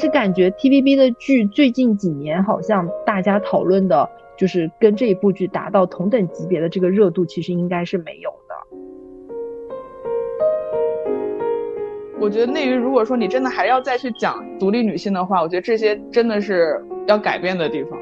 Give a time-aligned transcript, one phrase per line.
[0.00, 8.54] 实感觉 TVB 的剧最近几年好像大家讨论的，就是跟这一部剧达到同等级别的这个热度，其实应该是没有的。
[12.18, 17.98] 我觉得内娱如果说你真的还要再去讲独立女性的话，我觉得这些真的是要改变的地方。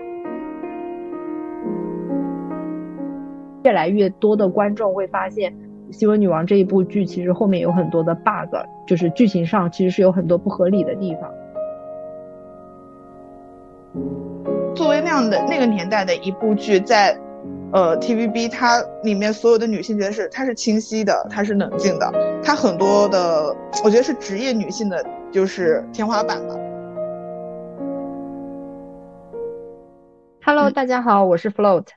[3.64, 5.52] 越来越多的观众会发现，
[5.90, 8.54] 《新闻女王》这一部剧其实后面有很多的 bug，
[8.87, 11.30] 就是剧情上其实是有很多不合理的地方。
[14.75, 17.19] 作为那样的那个年代的一部剧，在。
[17.70, 22.11] 呃，TVB 它里面所有的女性角色，它是清晰的，它是冷静的，
[22.43, 26.55] 它很多的，我觉得是职业女性的，就是天花板吧。
[30.43, 31.88] Hello，大家好，我是 Float。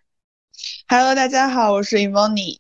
[0.90, 2.58] Hello，大家好，我是 Evony。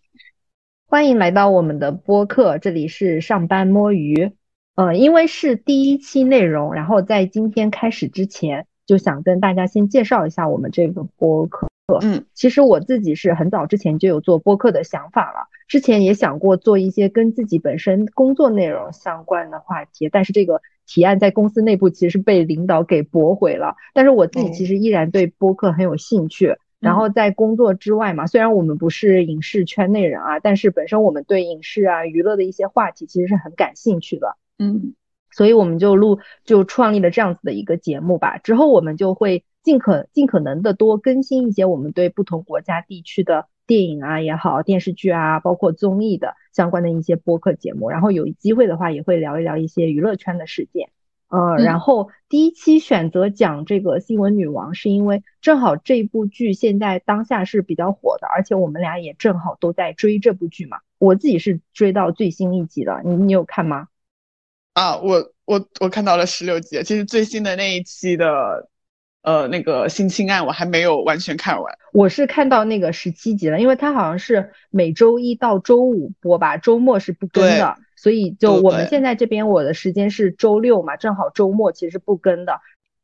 [0.87, 4.31] 欢迎来到我们的播客，这里是上班摸鱼。
[4.75, 11.69] 呃，因为是第一期内容，然后在今天开始之前，就想跟大家先介绍一下我们这个播客。
[12.01, 23.77] 嗯，其实我自己是很早之前就有做播客的想法了，之前也想过做一些跟自己本身工作内容相关的话题，但是这个提案在公司内部其实是被领导给驳回了。
[23.93, 34.35] 但是我自己其实依然对播客很有兴趣，然后在工作之外嘛，虽然我们不是影视圈内人啊，但是本身我们对影视啊娱乐的一些话题其实是很感兴趣的。
[34.59, 34.95] 嗯，
[35.31, 39.43] 所以我们就录就创立了这样子的一个节目吧，之后我们就会。
[39.63, 50.89] 尽可尽可能的多更新一些我们对不同国家地区的电影啊也好，电视剧啊，包括综艺的相关的一些播客节目，然后有机会的话也会聊一聊一些娱乐圈的事件。
[51.29, 60.79] 呃，然后第一期选择讲这个新闻女王，是因为正好这部剧现在当下是比较火的，而且我们俩也正好都在追这部剧嘛。
[60.97, 63.89] 我自己是追到最新一集的，你你有看吗？
[64.73, 68.69] 啊，我我我看到了十六集，其实最新的那一期的。
[69.23, 82.61] 呃，那个性侵案我还没有完全看完，我是看到那个十七集了，因为它好像是每周一到周五播吧，周末是不更的，所以就我们现在这边我的时间是周六嘛，正好周末其实是不更的。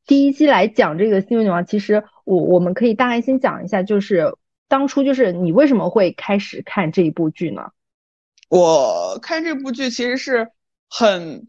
[0.08, 4.36] 第一期来讲这个新闻女王，其实我我们可以大概先讲一下，就是
[4.68, 7.62] 当初就是你为什么会开始看这一部剧呢？
[8.50, 10.48] 我看这部剧其实是
[10.90, 11.48] 很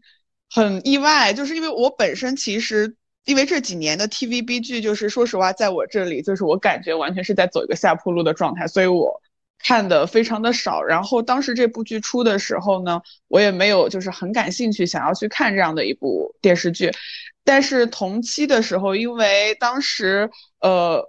[0.49, 2.95] 很意外，就是因为我本身其实。
[3.25, 9.21] 因为这几年的 TVB 剧，就是说实话，在我这里，就是我感觉完全是在走一个下坡路的状态，所以我
[9.59, 10.81] 看的非常的少。
[10.81, 16.91] 然后当时这部剧出的时候呢，我也没有就是很感兴趣想要去看这样的一部电视剧。
[17.43, 21.05] 但是同期的时候，因为当时呃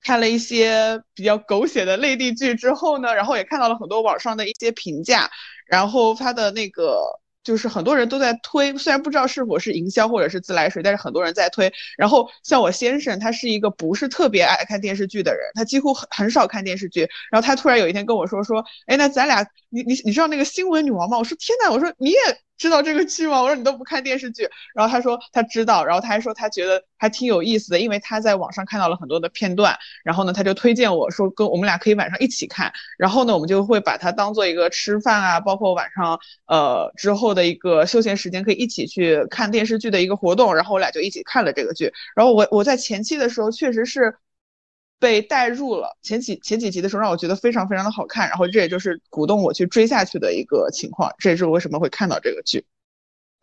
[0.00, 5.28] 看了一些比较狗血的内地剧之后呢，然后也看到了很多网上的一些评价，
[5.66, 7.02] 然后它的那个。
[7.44, 11.72] 就是很多人都在推，虽然不知道是否是营销或者是自来水，但是很多人在推。
[11.96, 17.08] 然后像我先生，他是一个不是特别爱看电视剧的人，他几乎很很少看电视剧。
[17.30, 21.18] 然后他突然有一天跟我说说，哎，那咱俩，你你你知道那个新闻女王吗？
[21.18, 22.18] 我说天呐，我说你也。
[22.58, 23.40] 知道这个剧吗？
[23.40, 44.16] 我说你都不看电视剧，然后他说他知道，然后他还说他觉得还挺有意思的，因为他在网上看到了很多的片段，然后呢他就推荐我说跟我们俩可以晚上一起看，然后呢我们就会把它当做一个吃饭啊，包括晚上呃之后的一个休闲时间可以一起去看电视剧的一个活动，然后我俩就一起看了这个剧，然后我我在前期的时候确实是。
[45.00, 52.64] 被带入了前几前几集的时候，让我觉得非常非常的好看，然后这也就是鼓动我去追下去的一个情况，这也是我为什么会看到这个剧。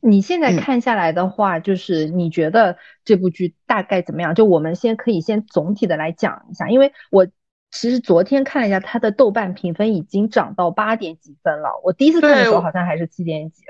[0.01, 4.35] 你现在看下来的话，就是你觉得这部剧大概怎么样？
[4.35, 7.25] 就我们先可以先总体的来讲一下，因为我
[7.71, 13.63] 其实昨天看了一下它的豆瓣评分已经涨到八点几分了，我第一次看的时候好像还是七点几。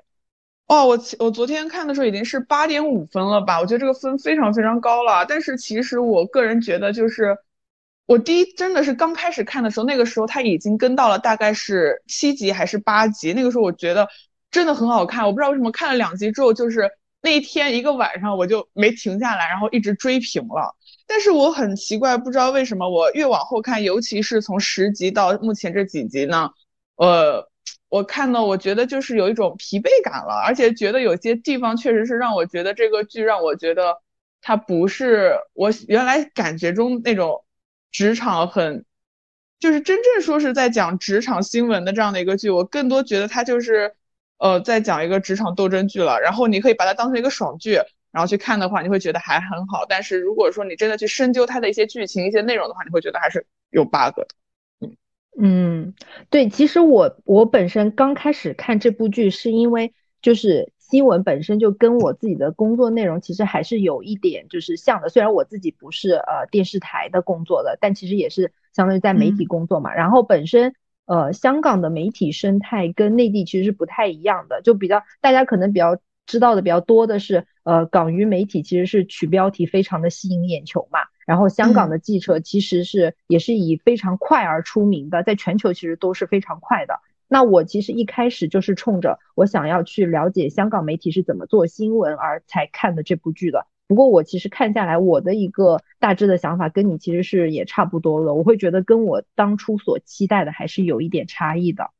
[0.68, 3.62] 哦，我我昨天看的时候已经是八点五分了吧？
[3.62, 7.38] 我觉得这个分非常非常高了，但是其实我个人觉得就是。
[8.08, 14.08] 我第一真的是刚开始看的时候，那个时候他已经跟到了大概是七集还是八集，那个时候我觉得
[14.52, 15.26] 真的很好看。
[15.26, 16.88] 我不知道为什么看了两集之后，就是
[17.22, 20.76] 那一天一个晚上我就没停下来，然后一直追平了。
[21.08, 26.52] 但是我很奇怪，不知道为什么我越往后看，尤其是从十集到目前这几集呢，
[26.98, 27.50] 呃，
[27.90, 33.98] 我看到我觉得就是有一种疲惫感了，而且觉得有些地方确实是让我觉得这个剧让我觉得
[34.42, 37.42] 它不是我原来感觉中那种。
[37.96, 38.84] 职场很，
[39.58, 43.96] 就是真正说是在讲职场新闻的这样的一个剧，我更多觉得它就是，
[44.38, 46.20] 呃，在讲一个职场斗争剧了。
[46.20, 47.80] 然后你可以把它当成一个爽剧，
[48.12, 49.86] 然后去看的话，你会觉得还很好。
[49.88, 54.28] 但是如果说你真的去深究它的一些剧情、一些内容的话，你会觉得还是有 bug 的。
[54.82, 54.98] 嗯
[55.40, 55.94] 嗯，
[56.30, 60.74] 对，其实我我本身刚开始看这部剧是因为就是。
[60.96, 65.10] 新闻本身就跟我自己的工作内容其实还是有一点就是像的。
[65.10, 69.94] 虽然我自己不是呃电视台的工作的，但其实也是相当于在媒体工作嘛。
[69.94, 70.74] 然后本身
[71.06, 81.00] 呃香港的媒体生态跟内地其实是不太一样的，就比较大家可能比较知道的比较多的是呃港娱媒体其实是取标题非常的吸引眼球嘛。
[81.28, 87.02] 然后香港的记者其实是也是以非常快而出名的，在全球其实都是非常快的。
[87.36, 93.68] 那我其实一开始就是冲着我想要去了解香港媒体是怎么做新闻而才看的这部剧的。
[93.88, 98.34] 不过我其实看下来，我的一个大致的想法跟你其实是也差不多的。
[98.34, 101.92] 我会觉得跟我当初所期待的还是有一点差异的。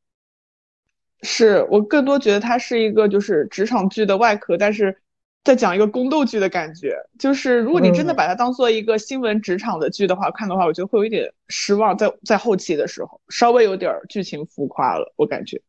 [1.20, 4.96] 是我更多觉得它是一个就是职场剧的外壳，但是。
[5.46, 15.62] 在讲一个宫斗剧的感觉，就是如果你真的把它当做一个新闻职场的剧的话看的话，我觉得会有一点失望，在在后期的时候稍微有点剧情浮夸了，我感觉。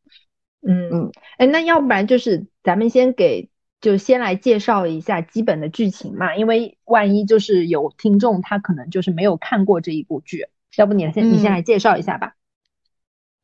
[0.67, 12.33] 嗯嗯，哎，那要不然就是咱们先给就先来介绍一下基本的剧情嘛，因为万一就是有听众他可能就是没有看过这一部剧，要不你先你先来介绍一下吧。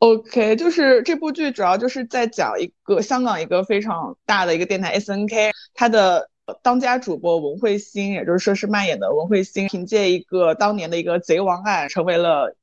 [0.04, 6.30] OK，就是这部剧主要就是在讲一个香港一个非常大的一个电台 SNK，它的
[6.62, 12.54] 当家主播文慧欣，也就是说是扮演的文慧欣，凭借一个当年的一个贼王案，成为了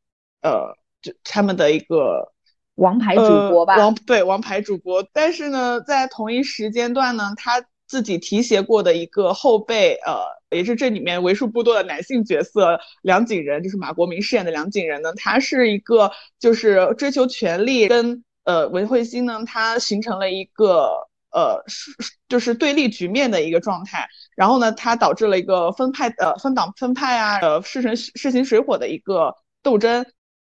[0.42, 2.30] 呃，就他们的一个
[2.74, 3.78] 王牌主播吧。
[3.78, 10.40] 王对王牌主播，但是呢，在同一时间段呢，他自己提携过的一个后辈，呃。
[10.52, 16.10] 也是这里面为数不多的男性角色，梁景仁就是马国明饰演的梁景仁呢，他是一个
[16.40, 21.92] 就是追求权力，跟呃文慧欣呢，他形成了一个呃是
[22.28, 30.04] 就是对立局面的一个状态，然后呢，他导致了一个分派呃分党分派啊，呃势成势行水火的一个斗争，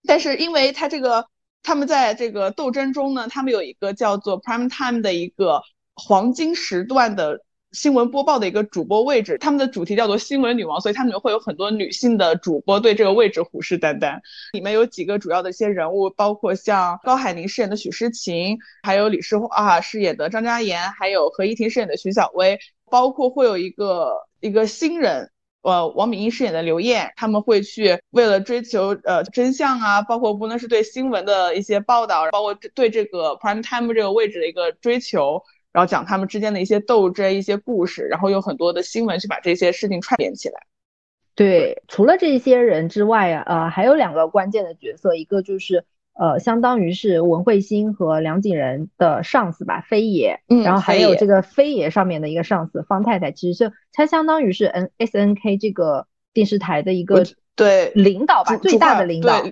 [0.07, 1.27] 但是因为他这个
[1.63, 5.61] 他们在这个斗争中呢，他们有一个叫做 prime time 的一个
[5.95, 7.43] 黄金时段的。
[7.73, 14.21] 新闻播报的一个主播位置，他们的主题叫做新闻女王，所以他们会有很多女性的主播对这个位置虎视眈眈。
[14.53, 22.59] 里面有几个主要的一些人物，包括像高海宁饰演的许诗晴，还有李诗华饰演的张嘉妍，还有何依婷饰演的徐小薇，
[22.91, 25.31] 包括会有一个一个新人，
[25.63, 35.43] 呃，王敏英饰演的刘艳，他们会去为了追求呃真相啊，包括无论是对新闻的一些报道，包括对这个 prime time 这个位置的一个追求。
[35.73, 40.61] 然后讲他们之间的一些斗争、一些故事，然后有很多的新闻去把这些事情串联起来。
[41.35, 50.41] 对，除了这些人之外啊，呃，还有两个关键的角色，一个就是呃，相当于是文慧欣和梁景仁的上司吧，飞爷。
[50.49, 50.63] 嗯。
[50.63, 57.25] 然后还有这个飞爷上面的一个上司方太太，其实就他相当于是 N S N K 这个电视台的一个
[57.57, 59.43] 对领导吧，最大的领导，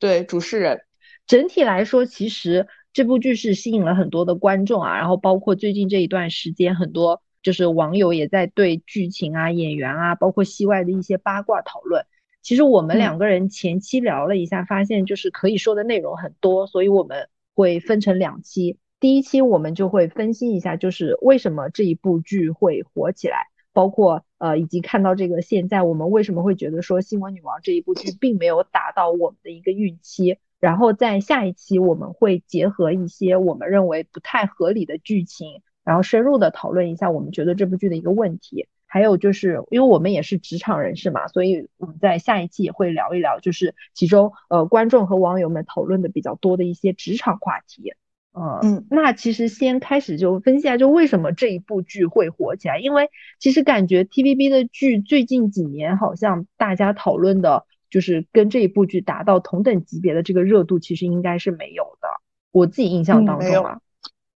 [0.00, 0.80] 对主持人。
[1.28, 2.66] 整体来说，其实。
[2.92, 12.04] 这部剧是吸引了很多的观众啊，然后包括最近这一段时间，很多就是网友也在对剧情啊、演员啊，包括戏外的一些八卦讨论。
[12.42, 18.78] 其实我们两个人前期聊了一下，发现就是可以说的内容很多，所以我们会分成两期。
[19.00, 30.38] 第一期我们就会分析一下，就是为什么这一部剧会火起来，包括呃以及看到这个现在我们为什么会觉得说《新闻女王》这一部剧并没有达到我们的一个预期。
[30.62, 38.68] 然后在下一期我们会结合一些我们认为不太合理的剧情，然后深入的讨论一下我们觉得这部剧的一个问题。
[38.86, 47.94] 还有就是因为我们也是职场人士嘛，所以我们在下一期也会聊一聊，就是其中呃观众和网友们讨论的比较多的一些职场话题。
[48.32, 52.78] 呃嗯，那其实先开始就分析一下，就为什么这一部剧会火起来？
[52.78, 57.66] 因为其实感觉 TVB 的剧最近几年好像大家讨论的。
[57.92, 62.08] 就是跟这一部剧达到同等级别的这个热度，其实应该是没有的。
[62.50, 63.80] 我自己印象当中啊，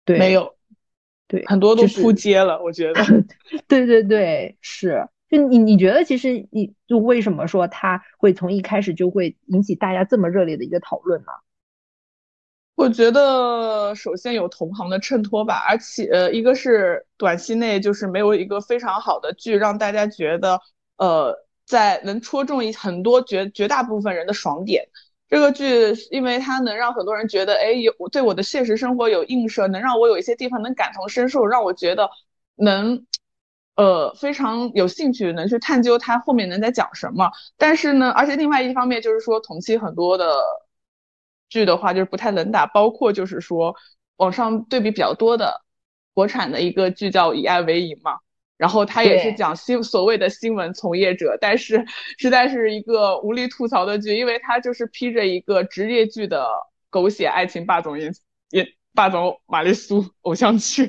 [0.03, 0.55] 对，没有，
[1.27, 2.59] 对，很多都扑街了。
[2.63, 3.03] 我觉得，
[3.69, 5.07] 对对对，是。
[5.29, 11.27] 就你你觉得，其实你就为什么说它会从一开始就会引起大家这么热烈的一个讨论呢？
[12.73, 20.59] 我觉得首先有同行的衬托吧，而且呃，一个是短期内就是没有一个非常好的剧让大家觉得
[20.97, 21.42] 呃。
[21.65, 24.87] 在能戳中一很多绝绝大部分人的爽点，
[25.29, 32.09] 这个剧因为它能让很多人觉得，哎，有对我的现实生活有映射，能让我有一些地方能感同身受，让我觉得
[32.55, 33.05] 能，
[33.75, 37.31] 呃，非常有兴趣能去探究它后面能在讲什么。
[37.57, 40.35] 但是呢，而且另外一方面就是说，同期很多的
[41.49, 43.75] 剧的话就是不太能打，包括就是说
[44.17, 45.61] 网上对比比较多的
[46.13, 48.19] 国产的一个剧叫《以爱为营》嘛。
[48.63, 51.85] 然后他也是讲新所谓的新闻从业者，但是
[52.17, 56.47] 实在是一个无力吐槽的剧，因为他就是披着一个职业剧的
[56.89, 58.13] 狗血爱情霸总演
[58.51, 60.87] 演霸总玛丽苏偶像剧，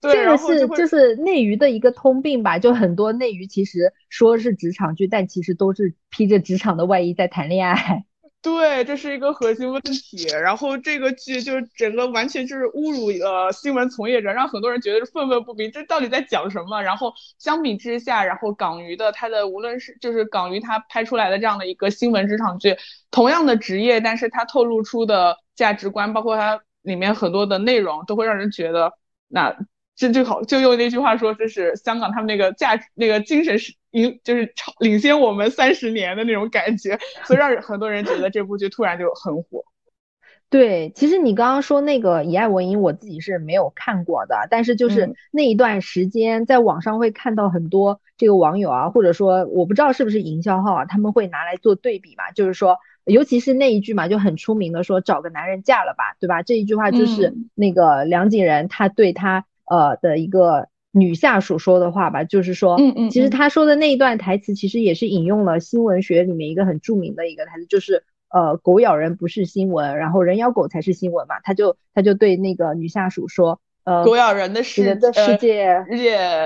[0.00, 8.06] 这个是就是内娱的一个通病吧，就很多内娱其实说是职场剧，但其实都是披着职场的外衣在谈恋爱。
[8.44, 10.26] 对，这是一个核心问题。
[10.42, 16.82] 然后这个剧就是整个完全就是侮辱了新闻从业者，让很多人觉得是愤愤不平，这到底在讲什么？
[16.82, 22.76] 然后相比之下，然后港娱的它的无论是就是港娱它拍出来的这样的一个新闻职场剧，
[23.10, 28.92] 同样的职业，但是它透露出的价值观，包括它里面很多的内容，都会让人觉得
[29.28, 29.56] 那。
[29.96, 39.64] 这就好，就用那句话说，就是香港他们那个价值、那个精神是领，就是超领先我们三十年的那种感觉，所以让很多人觉得这部剧突然就很火。
[40.50, 56.42] 对，其实你刚刚说那个《以爱为营》，我自己是没有看过的，但是就是那一段时间，在网上会看到很多这个网友啊，或者说我不知道是不是营销号啊，他们会拿来做对比嘛，就是说，尤其是那一句嘛，就很出名的说找个男人嫁了吧，对吧？
[56.42, 59.44] 这一句话就是那个梁景仁他对他。
[59.66, 71.40] 呃的一个女下属说的话吧，就是说，嗯嗯，其实她说的那一段台词，其实也是引用了新闻学里面一个很著名的一个台词，就是呃，狗咬人不是新闻，然后人咬狗才是新闻嘛。
[71.42, 75.64] 他就他就对那个女下属说，呃，狗咬人的世人的世界，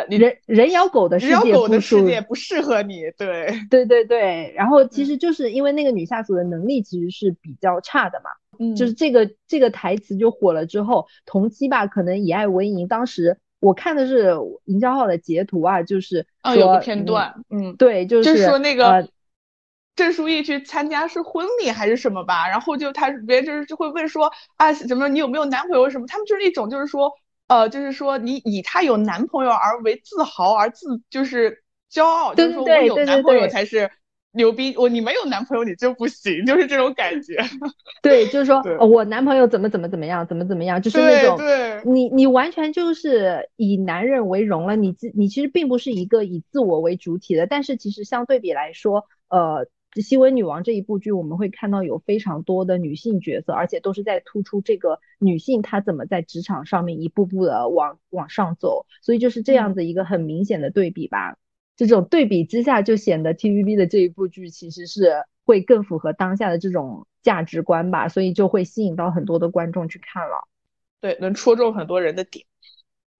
[0.09, 4.52] 人人咬狗的世界狗的世界不适合你，对 对对对。
[4.57, 8.30] 然后其实就是因为那个女下属的能力其实是比较差的嘛。
[8.76, 12.88] 就是这个这个台词就火了之后，同期吧，可能以爱为营。
[12.88, 19.09] 当时我看的是营销号的截图啊，就是啊有个片段，嗯，对，就是说那个
[19.95, 27.12] 郑书意去参加是婚礼还是什么吧，然后就他别人就是就会问说啊什么你有没有男朋友什么，他们就是一种就是说
[27.49, 33.90] 呃就是说你以她有男朋友而为自豪而自就是骄傲，就是说我有男朋友才是。
[34.33, 34.76] 牛逼！
[34.76, 37.35] 我你没有男朋友你就不行，就是这种感觉。
[38.02, 41.38] 对，就是说我男朋友怎么怎么怎么样，怎么怎么样，就是那种
[41.87, 44.76] 你你完全就是以男人为荣了。
[44.76, 47.47] 你自你其实并不是一个以自我为主体的。
[47.47, 49.64] 但是其实相对比来说，呃，
[49.95, 58.87] 《新闻女王》这一部剧，我们会看到有非常多的女性角色，而且都是在突出这个女性她怎么在职场上面一步步的往往上走。
[59.02, 61.37] 所以就是这样子一个很明显的对比吧。
[61.76, 70.49] 这种对比之下，就显得 TVB 的这一部剧其实是会更符合当下的这种价值观吧，所以就会吸引到很多的观众去看了。
[71.00, 72.45] 对，能戳中很多人的点。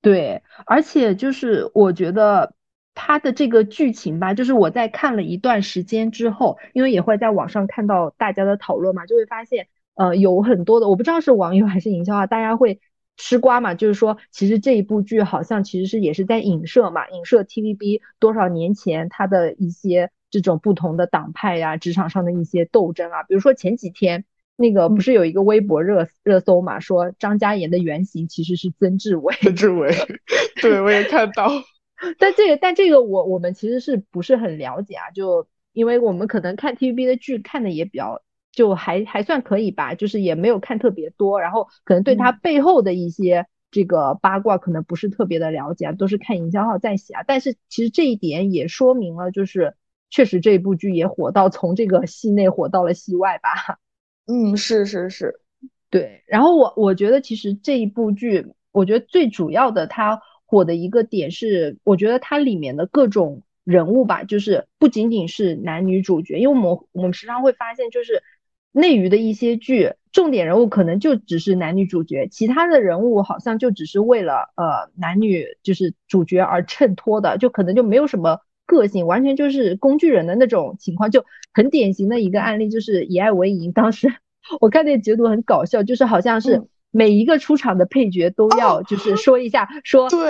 [0.03, 2.55] 对，而且就是我觉得
[2.95, 12.81] 它的这个剧情吧，就是我在看了一段时间之后，因为也会在网上看到大家的讨论嘛，就会发现，呃，有很多的我不知道是网友还是营销啊，大家会。
[13.21, 23.25] 吃瓜嘛，就是说，其实这一部剧好像其实是也是在影射嘛，影射 TVB 多少年前它的一些这种不同的党派呀，职场上的一些斗争啊。
[23.25, 29.35] 比如说前几天那个不是有一个微博热热搜嘛，说张嘉妍的原型其实是曾志伟。
[29.41, 29.93] 曾志伟，
[30.63, 31.51] 对我也看到。
[32.19, 35.11] 但这个但这个我我们其实是不是很了解啊？
[35.11, 38.23] 就因为我们可能看 TVB 的剧看的也比较。
[38.51, 47.23] 就还还算可以吧，就是也没有看特别多，然后可能对他背后的一些这个八卦可能不是特别的了解啊，都是看营销号在写啊。
[47.25, 49.75] 但是其实这一点也说明了，就是
[50.11, 53.79] 确实这部剧也火到从这个戏内火到了戏外吧。
[54.27, 55.41] 嗯，是是是，
[55.89, 56.25] 对。
[56.27, 68.25] 然后我我觉得其实这一部剧，我觉得最主要的它火的一个点是，我觉得它里面的各种人物吧，就是不仅仅是男女主角，因为我们我们时常会发现就是。
[68.71, 83.71] 内娱的一些剧，重点人物可能就只是男女主角，其他的人物好像就只是为了呃男女就是主角而衬托的，就可能就没有什么个性，完全就是工具人的那种情况，就很典型的一个案例就是《以爱为营》。
[83.73, 84.13] 当时
[84.61, 90.27] 我看那个截图很搞笑，就是好像是每一个出场的配角都要就是说一下，说说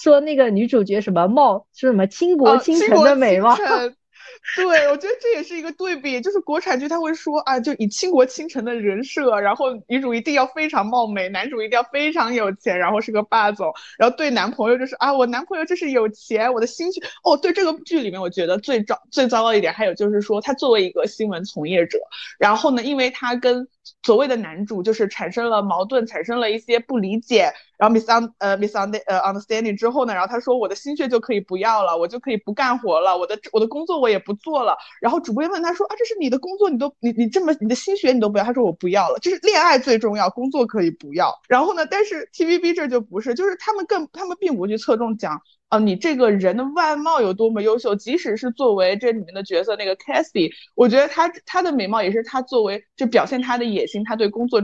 [0.00, 3.56] 说那个女主角什么貌，说什么倾国倾城的美貌。
[4.56, 17.36] 对，我觉得这也是一个对比，就是国产剧他会说啊，就以倾国倾城的人设，然后女主一定要非常貌美，男主一定要非常有钱，然后是个霸总，然后对男朋友就是啊，我男朋友就是有钱，我的心血哦。
[17.36, 21.98] 对这个剧里面，我觉得最糟最糟糕一点，还有就是说他作为一个新闻从业者，
[22.38, 23.68] 然后呢，因为他跟
[24.02, 27.52] 所谓的男主就是产生了矛盾，产生了一些不理解。
[27.78, 34.76] 然后 mis un 呃 mis und 呃 understanding 之后呢，然后他说我的心血就可以不要了，我就可以不干活了，我的我的工作我也不做了。
[35.00, 38.44] 然后主播问他说啊，这是你的工作，你都你你这么你的心血你都不要？
[38.44, 41.32] 他说我不要了，就是恋爱最重要，工作可以不要。
[41.48, 54.62] 然后呢，但是 TVB 这就不是，就是他们更他们并不去侧重讲啊，你这个人的外貌有多么优秀，即使是作为这里面的角色那个 c a s i e 我觉得她她的美貌也是她作为就表现她的野心，她对工作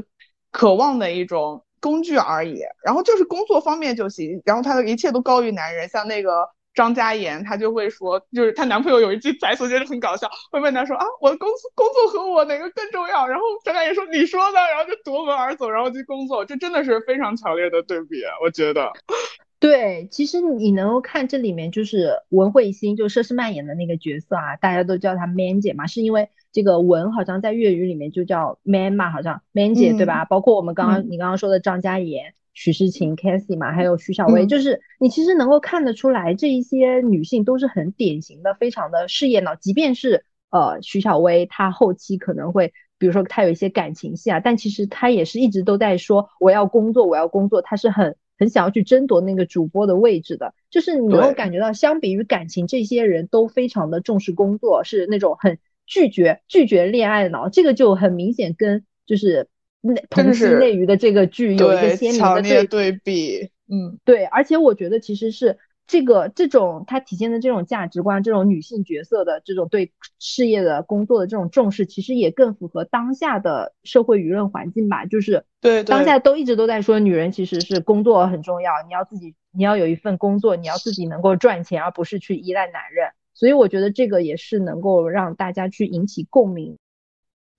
[0.51, 1.65] 渴望的一种。
[1.81, 6.49] 工具而已，然后就是工作方面就行，然后她的一切都高于男人，像那个。
[6.75, 13.27] 张嘉妍，她就会说，就是她男朋友有一句台词，觉得很搞笑，会问她说啊，我的工工作和我哪个更重要？
[13.27, 18.93] 然后张嘉妍说你说的，然后就夺门而走，然后去工作，这真的是非常强烈的对比，我觉得。
[19.61, 30.25] 对，其实你能够看这里面就是文慧心，就佘诗曼演的那个角色啊，大家都叫她 Man 姐嘛，是因为这个文好像在粤语里面就叫 Man 嘛，好像 Man 姐对吧？
[30.25, 32.35] 包括我们刚刚你刚刚说的张嘉妍。
[32.55, 39.55] 许诗晴、Cathy 嘛，还有徐小薇，就是你其实能够看得出来，这一些女性都是很典型的，非常的事业脑。
[39.55, 50.55] 即便是呃徐小薇，她后期可能会，比如说她有一些感情戏啊，但其实她也是一直都在说我要工作，我要工作，她是很很想要去争夺那个主播的位置的。
[50.71, 57.49] 就是你能够感觉到，相比于感情，这些人都非常的重视工作，是那种很拒绝拒绝恋爱脑。
[57.49, 59.49] 这个就很明显跟就是。
[59.81, 65.57] 内同期内娱的这个剧有一个鲜明的对对比，嗯，对，而且我觉得其实是
[65.89, 75.07] 这个这种它体现的这种价值观，这种女性角色的这种对事业的工作的这种重视，其实也更符合当下的社会舆论环境吧。
[75.07, 83.09] 就是对当下都一直都在说，女人其实是工作很重要，你要自己你要有一份工作，你要自己能够赚钱，而不是去依赖男人。
[83.33, 86.77] 所以我觉得这个也是能够让大家去引起共鸣。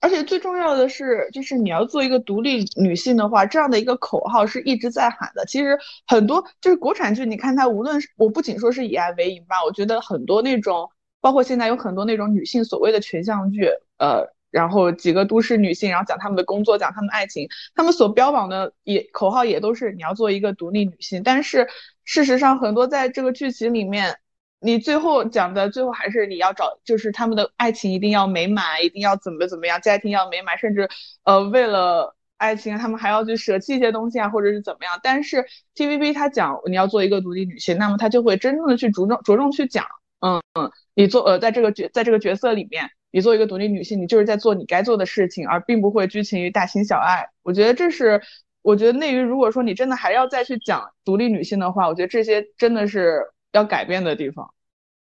[0.02, 5.46] 而且最重要的是，就是你要做一个独立女性的话，这样的一个口号是一直在喊的。
[5.46, 5.78] 其实
[6.08, 10.90] 很多就是国产剧，你看它无论是我不仅说是以爱为营吧，我觉得很多那种，
[11.20, 21.24] 包括现在有很多那种女性所谓的群像剧，呃，然后几个都市女性，然后讲她们的工作，讲她们爱情，她们所标榜的也口号也都是你要做一个独立女性。
[21.24, 21.68] 但是
[22.06, 24.18] 事实上，很多在这个剧情里面。
[24.62, 30.90] 你最后讲的最后还是你要找，就是他们的爱情一定要美满，一定要怎么怎么样，家庭要美满，甚至
[31.24, 35.00] 呃为了爱情，他们还要去舍弃一些东西啊，或者是怎么样。
[35.02, 39.86] 但是 TVB 他讲你要做一个独立女性，那么他就会真正的去着重着重去讲，
[40.20, 47.30] 嗯嗯，你做呃在这个角在这个角色里面，你做一个独立女性，你就是在做你该做的事情，而并不会拘情于大情小爱。
[47.44, 48.22] 我觉得这是，
[48.62, 53.24] 我觉得内娱如果说你真的还要再去讲独立女性的话，我觉得这些真的是。
[53.52, 54.54] 要改变的地方，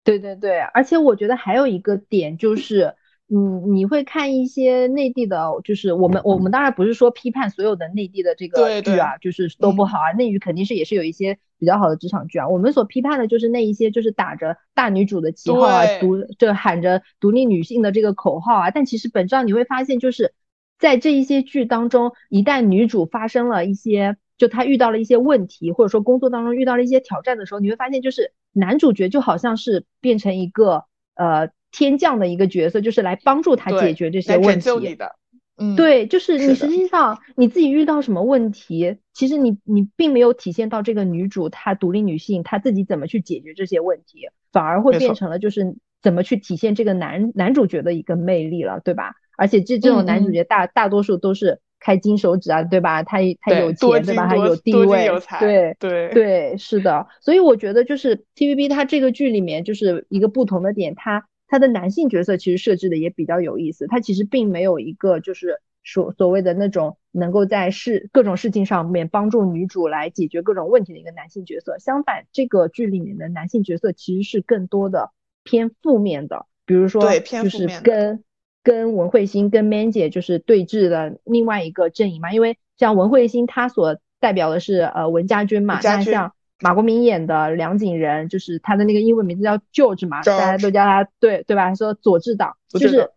[0.04, 2.96] 对对对，而且我觉得还有一个点就是，
[3.28, 12.48] 嗯，你会看一些内地的，就是我们我们当然不是说批判所有的内地的这个剧啊，就是都不好啊，内娱肯定是也是有一些比较好的职场剧啊。
[12.48, 20.34] 我们所批判的就是那一些就是打着大女主的旗号啊，独这喊着独立女性的这个口号啊，但其实本质上你会发现，就是
[20.80, 24.16] 在这一些剧当中，一旦女主发生了一些。
[24.42, 34.72] 就他遇到了一些问题，或者说工作当中遇到了一些挑战的时候，你会发现，就是男主角就好像是变成一个呃天降的一个角色，就是来帮助他解决这些问题。
[34.80, 35.12] 你的，
[35.58, 49.14] 嗯，对，就是你实际上你自己遇到什么问题，其实你你并没有体现到这个女主她独立女性她自己怎么去解决这些问题，反而会变成了就是怎么去体现这个男男主角的一个魅力了，对吧？
[49.38, 51.60] 而且这这种男主角大大多数都是。
[51.84, 53.02] 开金手指啊，对吧？
[53.02, 54.28] 他他有钱，对吧？
[54.28, 57.08] 他有地位，对对对，是的。
[57.20, 63.88] 所以我觉得就是 TVB 它这个剧里面就是一个不同的点，它它的男性角色其实设置的也比较有意思。
[63.88, 71.80] 它其实并没有一个就是所所谓的那种能够在事各种事情上面帮助女主来解决各种问题的一个男性角色。
[71.80, 75.12] 相反，这个剧里面的男性角色其实是更多的
[75.44, 78.24] 偏负面的，比如说就是跟。
[78.64, 91.74] 跟文慧欣跟 Man 姐就是对峙的另外一个阵营嘛，因为像文慧欣她所代表的是呃文家军嘛，那像马国明演的梁景仁，就是他的那个英文名字叫 George 嘛，大家都叫他对对吧？
[91.74, 93.10] 说左智党，就是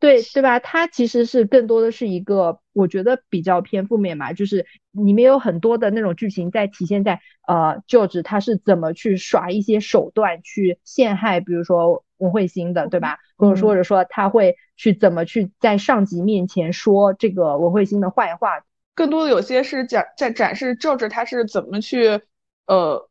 [0.00, 0.58] 对对吧？
[0.58, 12.04] 他其实是更多的是一个我觉得比较偏负面嘛，就是里面有很多的那种剧情在体现在呃 George 他是怎么去耍一些手段去陷害，比如说。
[12.20, 13.18] 文慧心的，对吧？
[13.36, 18.64] 或者说，或者说他会去怎么去在上级面前说这个文慧心的坏话？
[18.94, 22.20] 更多的有些是展在展示 George 他是怎么去
[22.66, 23.08] 呃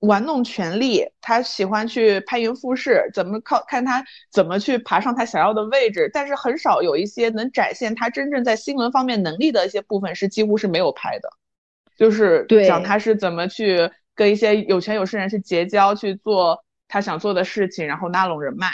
[0.00, 6.08] 玩弄权力，他喜欢去攀云附势，怎么靠看他怎么去爬上他想要的位置。
[6.14, 11.28] 但是很少有一些能展现他真正在新闻方面能力的一些部分，是几乎是没有拍的。
[11.96, 16.64] 就是讲他是怎么去跟一些有权有势人去结交去做。
[16.88, 18.70] 他想做的事情，然后拉拢人脉，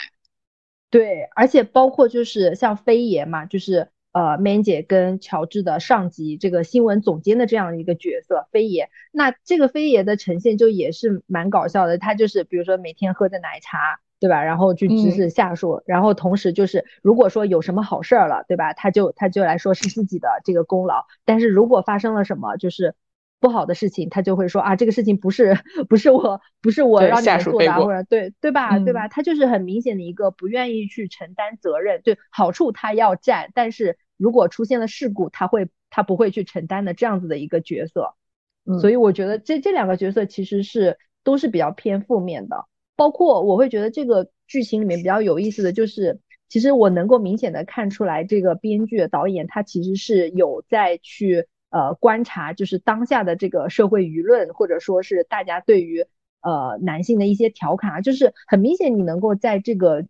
[0.89, 8.89] 对，而且包括就是像飞爷嘛，就是呃，Man 姐跟乔治的上级这个新闻总监的这样一个角色，飞爷。
[9.11, 13.99] 那这个飞爷的呈现就也是蛮搞笑的，他就是比如说每天喝着奶茶。
[14.17, 14.41] 对吧？
[14.41, 18.73] 然后去指使下属，然后同时就是如果说有什么好事儿了，对吧？
[18.73, 22.95] 他就他就来说是自己的这个功劳，但是如果发生了什么就是
[23.39, 25.57] 不好的事情，他就会说啊，这个事情不是
[25.89, 29.07] 不是我不是我让你们做的，或者对对吧对吧？
[29.07, 38.13] 他就是很明显的一个不愿意去承担责任，对好处他要占，但是如果出现了事故，他会他不会去承担的这样子的一个角色。
[38.81, 42.65] 所以我觉得这这两个角色其实是都是比较偏负面的。
[42.95, 46.19] 包括我会觉得这个剧情里面比较有意思的就是，
[46.49, 51.45] 其实我能够明显的看出来，这个编剧导演他其实是有在去
[51.75, 56.05] 呃观察，就是当下的这个社会舆论，或者说是大家对于
[56.41, 60.03] 呃男性的一些调侃啊，就是很明显你能够在这个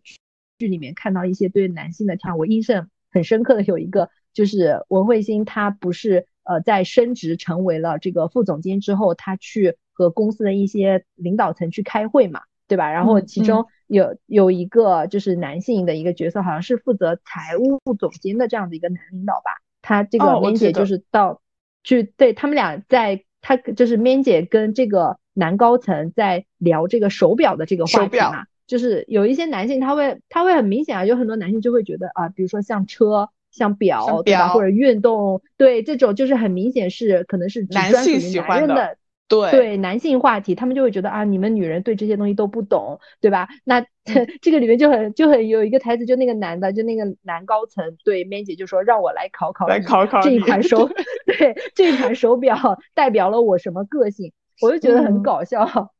[0.58, 2.38] 剧里面看到一些对男性的调侃。
[2.38, 12.42] 我印象很深刻的有一个就是文慧星，她不是呃在升职成为了这个副总监之后，她去和公司的一些领导层去开会嘛。
[12.68, 12.90] 对吧？
[12.90, 19.52] 然后其中有有一个就是男性的一个角色，好像是负责财务总监的这样的一个男领导吧。
[19.82, 21.42] 他这个 Man 姐就是到
[21.86, 28.44] 去对他们俩在他就是 Man 姐跟这个男高层在聊这个手表的这个话题嘛。
[28.66, 38.96] 就是有一些男性他会他会很明显啊，有很多男性就会觉得啊，比如说像车、像表对吧，或者运动，对这种就是很明显是可能是男性喜欢的。
[39.28, 43.48] 对对，男性话题，他们就会觉得啊，你们女人对这些东西都不懂，对吧？
[43.64, 43.84] 那
[44.40, 50.88] 这个里面就很就很有一个台词，就那个男的，就那个男高层对 Man 姐就说，让我来考考来考考这一款手，
[51.26, 52.56] 对这一款手表
[52.94, 54.32] 代表了我什么个性？
[54.62, 55.92] 我就觉得很搞笑。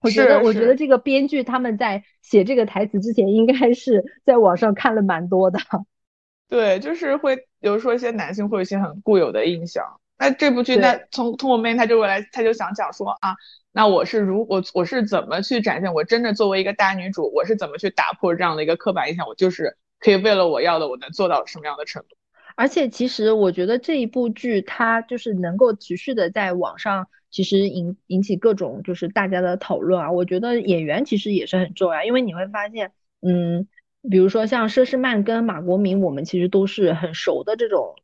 [0.00, 5.58] 我觉得我觉得这个编剧他们在写这个台词之前，应该是在网上看了蛮多的。
[6.50, 9.98] 对，就是会，比如说一些男性会有一些很固有的印象。
[10.16, 13.34] 那这部剧，那从通过 Man，他就会来，他就想讲说啊，
[13.72, 22.16] 那我是如我我是怎么去展现我真的作为一个大女主，我是怎么去打破这样的一个刻板印象，我就是可以为了我要的，我能做到什么样的程度？
[22.56, 30.12] 而且其实我觉得这一部剧它就是能够持续的在网上，其实引引起各种就是大家的讨论啊。
[30.12, 33.66] 我觉得演员其实也是很重要，因为你会发现，嗯，
[34.08, 37.96] 比如说像佘诗曼跟马国明，我们其实都是很熟的这种。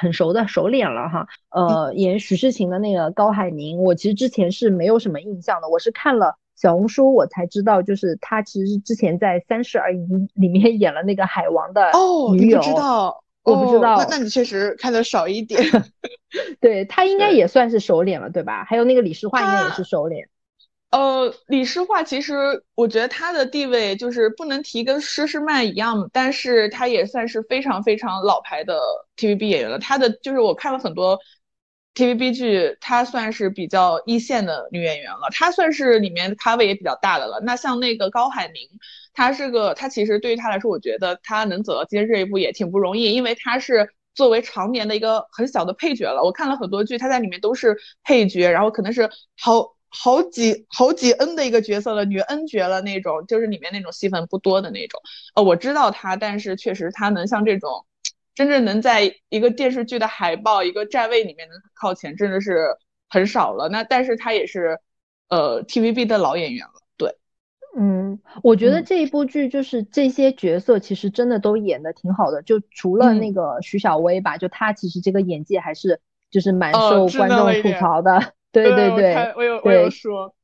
[0.00, 9.98] 很熟的熟脸了哈，呃，演许世情的那个高海宁，我其实之前是没有什么印象的，我是看了小红书我才知道，就是他其实之前在《三十而已》
[10.34, 11.90] 里面 演了那个海王的
[12.32, 12.58] 女友。
[12.58, 15.60] 哦，不知道，我不知道，那那你确实看的少一点。
[16.60, 18.64] 对他应该也算是熟脸了，对吧？
[18.64, 20.28] 还有那个李诗画应该也是熟脸。
[20.94, 28.78] 呃，李诗画其实我觉得她的地位就是不能提跟佘诗曼一样，但是她也算是非常非常老牌的
[29.16, 29.76] TVB 演员了。
[29.80, 31.18] 她的就是我看了很多
[31.94, 35.28] TVB 剧，她算是比较一线的女演员了。
[35.32, 37.40] 她算是里面咖位也比较大的了。
[37.42, 38.62] 那像那个高海宁，
[39.14, 46.22] 她是个，她其实对于她来说，我觉得她能走到今天这一步也挺不容易，因为她是作为常年的一个很小的配角了。
[46.22, 49.73] 我看了很多剧，她在里面都是配角，然后可能是好。
[49.96, 55.00] 好几好几 N 的一个角色了，女 N 角了那种，就是里面那种戏份不多的那种。
[55.36, 57.86] 呃，我知道她，但是确实她能像这种，
[58.34, 62.76] 真正能在一个电视剧的海报一个站位里面能靠前，真的是
[63.08, 63.68] 很少了。
[63.68, 64.80] 那但是她也是，
[65.28, 66.72] 呃，TVB 的老演员了。
[66.96, 67.16] 对，
[67.78, 76.00] 嗯，我觉得这一部剧就是这些角色其实真的都演的挺好的，就除了那个徐小薇吧，就她其实这个演技还是
[76.32, 78.34] 就是蛮受观众吐槽的。
[78.62, 80.34] 对对对，我有我有说，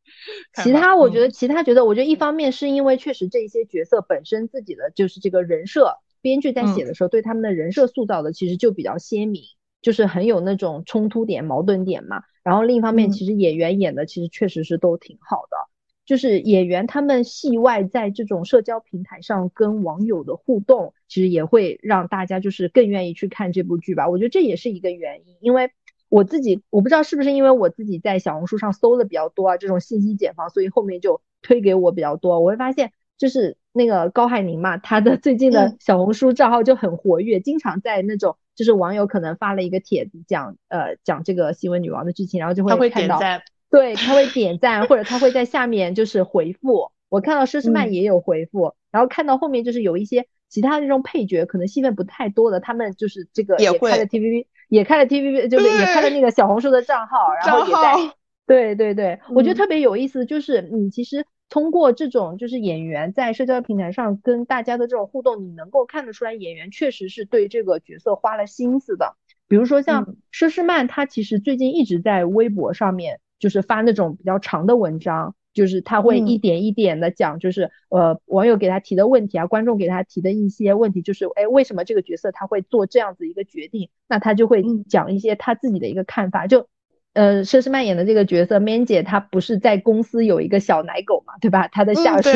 [0.63, 9.43] 其他我觉得其他觉得，我觉得一方面是因为确实这些角色本身自己的就是这个人设，编剧在写的时候对他们的人设塑造的其实就比较鲜明，
[9.81, 12.23] 就是很有那种冲突点、矛盾点嘛。
[12.43, 15.57] 然后另一方面，其实演员演的其实确实是都挺好的，
[16.05, 24.09] 就是演员他们戏外在这种社交平台上跟网友的互动，其实也会让大家就是更愿意去看这部剧吧。
[24.09, 25.71] 我觉得这也是一个原因，因为。
[26.11, 32.41] 我自己我不知道是不是因为我自己在小红书上搜的比较多啊，这种信息茧房，所以后面就推给我比较多。
[32.41, 43.19] 我会发现，就是那个高海宁嘛，他的 最近的小红书账号就很活跃，经常在那种就是网友可能发了一个帖子讲呃讲这个新闻女王的剧情，然后就会看到，
[43.71, 46.91] 对，他会点赞或者他会在下面就是回复。
[47.09, 54.47] 我看到佘诗曼也有回复，然后看到后面就是有一些其他的这种配角，可能戏份不太多的，他们就是这个也开了 TVB。
[54.71, 58.15] 也开了 T V B，就是也开了那个小红书的账号， 然后也在，
[58.47, 69.17] 对对对，我觉得特别有意思，就是你其实通过这种就是演员在社交平台上跟大家的这种互动，你能够看得出来演员确实是对这个角色花了心思的。
[69.49, 83.91] 比如说像佘诗曼，她其实最近一直在微博上面就是发那种比较长的文章，就是他会一点一点的讲，就是呃网友给他提的问题啊，观众给他提的一些问题，就是哎为什么这个角色他会做这样子一个决定？
[84.09, 86.47] 那他就会讲一些他自己的一个看法。
[86.47, 86.69] 就
[87.15, 91.67] 呃佘诗曼演的这个角色 Man 姐，她不是在公司有一个小奶狗嘛，对吧？
[91.67, 92.31] 她的下属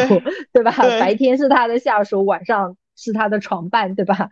[0.52, 0.72] 对吧？
[0.98, 4.30] 白天是她的下属，晚上是她的床伴，对吧？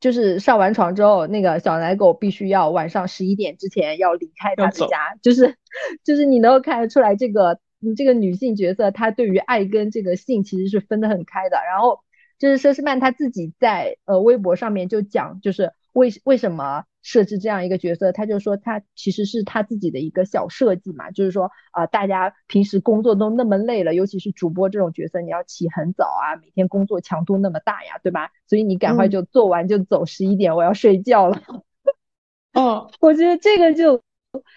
[0.00, 5.54] 就是上完床之后，那个小奶狗必须要晚上十一点之前要离开他的家，就是
[6.02, 7.60] 就是你能够看得出来这个。
[7.94, 11.58] 这个女性角色，她对于爱跟这个性其实是分得很开的。
[11.70, 12.00] 然后
[12.38, 28.30] 就是佘诗曼她自己在呃微博上面就讲，就是为为什么设置这样一个角色，她就说她其实是她自己的一个小设计嘛，就是说啊，大家平时工作都那么累了，尤其是主播这种角色，你要起很早啊，每天工作强度那么大呀，对吧？
[28.46, 31.40] 所以你赶快就做完就走，十一点我要睡觉了。
[32.52, 34.02] 哦， 我觉得这个就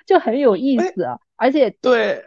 [0.06, 2.26] 就很有意思，而且对。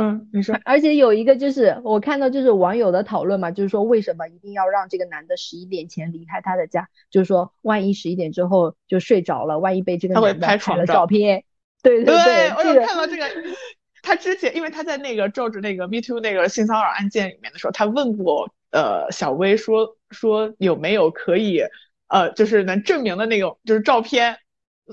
[0.00, 6.88] 嗯，你说，而且有一个就是我看到就是网友的讨论嘛，就是说为什么一定要让这个男的十一点前离开他的家？
[7.10, 11.42] 就是说万一十一点之后就睡着了，万一被这个男的拍了照片，
[11.82, 13.24] 对对对，我有看到这个。
[14.00, 21.62] 他之前因为他在那个 George 那个 Me Too 那个性骚扰案件里面的时候，他问过呃小薇说说有没有可以
[22.06, 24.38] 呃就是能证明的那种就是照片，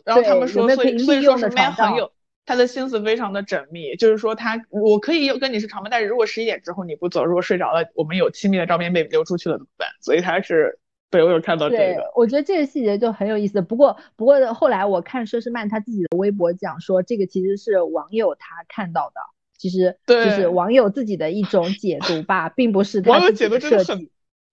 [0.04, 2.12] 然后他们说所以所以说是 Man 很有。
[2.46, 9.88] 他的心思非常的缜密，就是说他我可以跟你是长伴，但是如果十一点之后你不走，如果睡着了，我们有亲密的照片被流出去了怎么办？
[10.02, 10.78] 所以他是
[11.10, 13.62] 对我有看到这个，我觉得这个细节就很有意思。
[13.62, 19.22] 不过不过后来我看佘诗曼他自己的微博讲说，这个其实是网友他看到的，
[19.58, 23.84] 其实就是网友自己的一种解读吧，并不是网友解读真的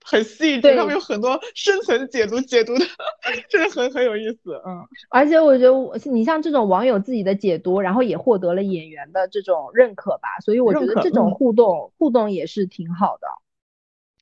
[0.05, 0.23] 很。
[0.23, 2.85] 很细致，他们有很多深层解读，解读的
[3.49, 4.87] 真的很很有意思，嗯。
[5.11, 13.27] 而且我觉得我，你像这种网友自己的解读，然后也获得了演员的这种认可吧，所以我觉得这种互动互动也是挺好的。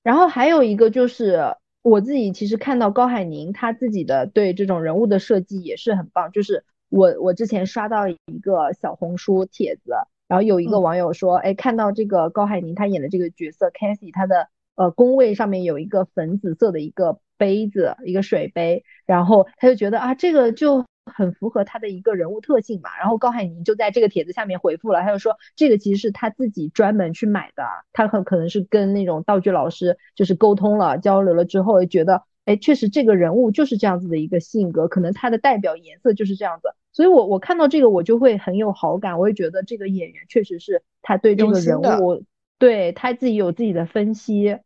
[0.02, 9.92] 然后还有一个就是，我自己其实看到高海宁他自己的对这种人物的设计也是很棒，就是我我之前刷到一个小红书帖子，
[10.28, 14.48] 然后有一个网友说，哎，看到这个高海宁他演的这个角色 c a t h y 他的。
[14.80, 22.88] 呃，工位上面有一个粉紫色的一个杯子，一个水杯，然后他就觉得啊，这个就很符合他的一个人物特性嘛。
[22.98, 27.62] 然后高海宁就在这个帖子下面回复了，他就说这个其实是他自己专门去买的，
[27.92, 36.70] 他很可能是跟那种道具老师就是沟通了、交流了之后，觉得哎，确实这个人物就是这样子的一个性格，可能他的代表颜色就是这样子。
[36.94, 42.24] 所以我我看到这个我就会很有好感，我也觉得这个演员确实是他对这个人物，
[42.58, 44.56] 对他自己有自己的分析。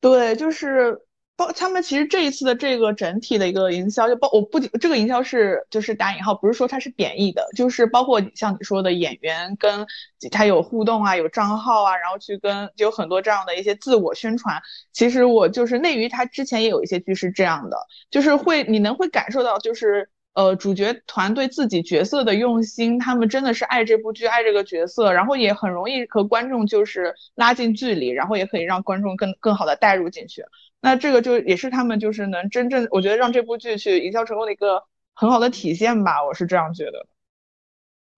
[0.00, 0.98] 对，就是
[1.36, 9.86] 包他们其实这一次的这个整体的一个营销，就包我不仅这个营销是就是打引号，不是说它是贬义的，就是包括像你说的演员跟
[10.30, 14.60] 他有互动啊，有账号啊，然后去跟有很多这样的一些自我宣传。
[14.92, 17.76] 其实我就是内娱，它之前也有一些剧是这样的，
[18.10, 20.10] 就是会你能会感受到就是。
[20.36, 30.44] 呃，主角团对自己角色的用心，他们真的是爱这部剧，爱这个角色，然后也很容易和观众就是拉近距离，然后也可以让观众更更好的带入进去。
[30.82, 37.06] 那这个就也是他们就是能真正，我觉得让这部剧去营销成功的一个很好的体现吧，我是这样觉得。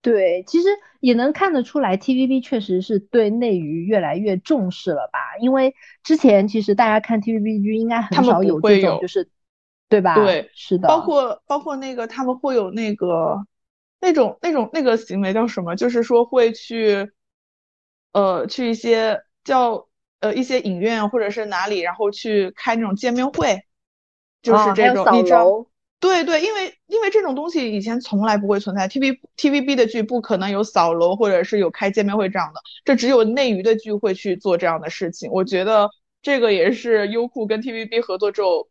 [0.02, 5.20] 对，其实也能看得出来，TVB 确实是对内娱越来越重视了吧？
[5.40, 9.28] 因为之前其实大家看 TVB 剧应该很少有这种就是。
[9.88, 10.14] 对吧？
[10.14, 13.38] 对，是的，包括包括那个他们会有那个
[14.00, 15.74] 那种那种那个行为叫什么？
[15.76, 17.10] 就是说会去
[18.12, 19.88] 呃去一些叫
[20.20, 23.60] 呃一些影院或者是哪里，然后去开那种见面会，
[24.42, 25.66] 就是这种你知道？
[26.00, 35.30] 对对，因为因为这种东西以前从来不会存在，T V T V B 的剧不可能有扫楼或者是有开见面会这样的，这只有内娱的剧会去做这样的事情。
[35.32, 35.88] 我觉得
[36.20, 38.68] 这个也是优酷跟 T V B 合作之后。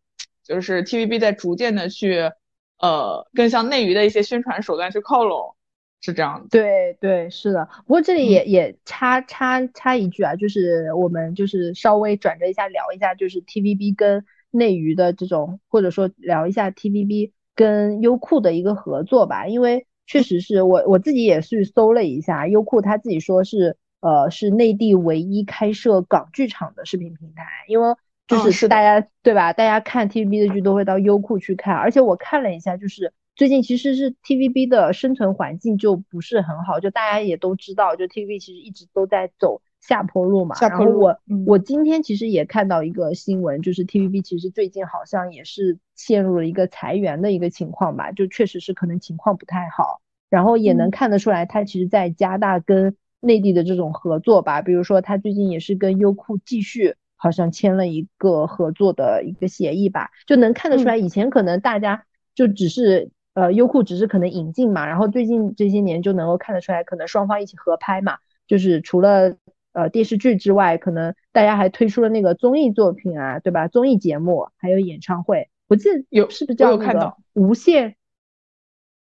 [0.48, 2.32] 就是 TVB 在逐渐的去，
[2.80, 5.56] 呃，更向内娱的一些宣传手段去靠拢，
[6.00, 6.48] 是这样的。
[6.50, 7.68] 对对，是的。
[7.86, 19.48] 不过这里也也插插插一句啊，就是我们就是稍微转折一下聊一下，就是 TVB 跟内娱的这种，或者说聊一下 TVB 跟优酷的一个合作吧。
[19.48, 27.96] 因为确实是我我自己也是搜了一下，优酷他自己说是，呃，是内地唯一开设港剧场的视频平台，因为。
[28.28, 29.54] 就是是大家对吧？
[29.54, 40.56] 大家看 TVB 的剧都会到优酷去看，而且我看了一下，就是最近其实是 TVB 的生存环境就不是很好，就大家也都知道，就 TVB 其实一直都在走下坡路嘛。
[40.56, 41.00] 下坡路。
[41.00, 69.36] 我我今天其实也看到一个新闻，就是 TVB 其实最近好像也是陷入了一个裁员的一个情况吧，就确实是可能情况不太好，然后也能看得出来，它其实在加大跟内地的这种合作吧，比如说他最近也是跟优酷继续好像签了一个合作的一个协议吧，就能看得出来，以前可能大家就只是呃优酷只是可能引进嘛，然后最近这些年就能够看得出来，可能双方一起合拍嘛，就是除了
[69.74, 73.68] 呃电视剧之外，可能大家还推出了那个综艺作品啊，对吧？
[73.68, 77.96] 综艺节目还有演唱会，我记得有是不是叫那个无限？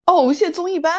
[0.06, 0.94] 哦，无限综艺班。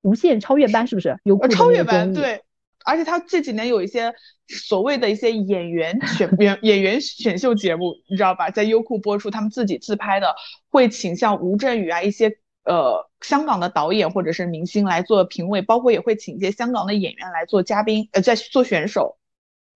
[0.00, 1.18] 无限超越班是不是？
[1.24, 2.42] 有超越班对，
[2.88, 4.14] 而且他这几年有一些
[4.48, 8.48] 所谓的一些演员选 演演员选秀节目，你知道吧？
[8.48, 10.34] 在优酷播出，他们自己自拍的，
[10.70, 19.18] 会请像吴镇宇啊一些呃香港的导演或者是明星来做评委，包括也会请一些香港的演员来做嘉宾，呃，在做选手。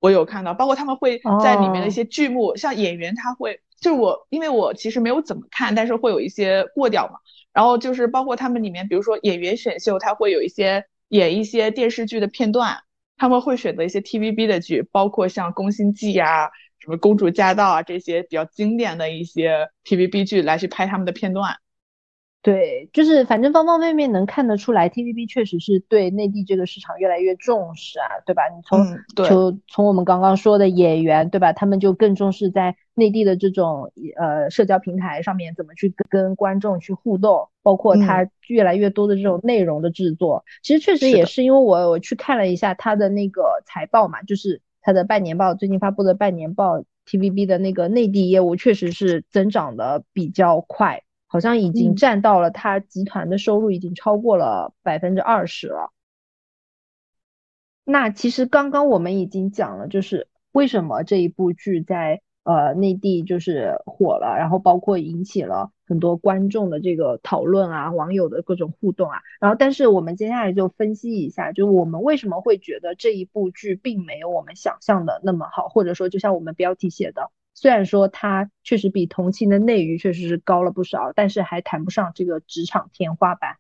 [0.01, 7.19] 我有看到，包括他们会在里面的一些剧目，像演员他会，就是我因为我其实没有怎么看，但是会有一些过掉嘛。
[7.53, 12.79] 然后就是包括他们里面，比如说演员选秀，他会有一些演一些电视剧的片段，
[13.23, 21.55] 他们会选择一些 TVB 的剧，包括像《宫心计》啊、什么《公主驾到》啊这些比较经典的一些 TVB 剧来去拍他们的片段。
[22.43, 28.43] 对，就是反正方方面面能看得出来，TVB 确实是对内地这个市场越来越重视啊，对吧？
[28.53, 28.85] 你从
[29.25, 31.53] 就从我们刚刚说的演员，对吧？
[31.53, 40.45] 他们就更重视在内地的这种呃社交平台上面怎么去跟观众去互动，包括他越来越多的这种内容的制作。
[40.65, 51.05] 其实确实也是因为我我去看了一下他的那个财报嘛，就是他的半年报，最近发布的半年报，TVB 的那个内地业务确实是增长的比较快。
[51.33, 55.91] 好像已经占到了他集团的收入，已经超过了百分之二十了。
[57.85, 69.23] 那其实刚刚我们已经讲了，就是为什么这一部剧在呃内地就是火了，然后包括引起了很多观众的这个讨论啊，网友的各种互动啊。
[69.41, 77.31] 然后，但是我们接下来就分析一下，就我们为什么会觉得这一部剧并没有我们想象的那么好，或者说就像我们标题写的。
[77.55, 83.57] 虽然说它确实比同期的内娱确实是高了不少，但是还谈不上这个职场天花板。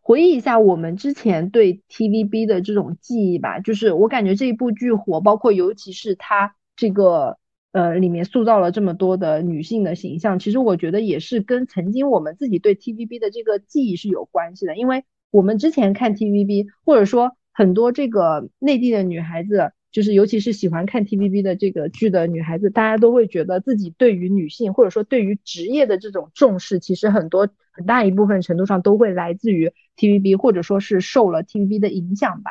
[0.00, 7.38] 回忆一下我们之前对 TVB 的这种记忆吧，就是我感觉这一部剧火，包括尤其是它这个
[7.72, 14.76] 呃里面塑造了这么多的女性的形象，其实我觉得也是跟曾经我们自己对 TVB 的这个记忆是有关系的。
[14.76, 19.72] 因为我们之前看 TVB，或者说很多这个内地的女孩子。
[19.92, 32.50] 就是尤其是喜欢看 TVB 的这个剧的女孩子，大家都会觉得自己对于女性或者说对于职业的这种重视，其实很多很大一部分程度上都会来自于 TVB，或者说是受了 TVB 的影响吧。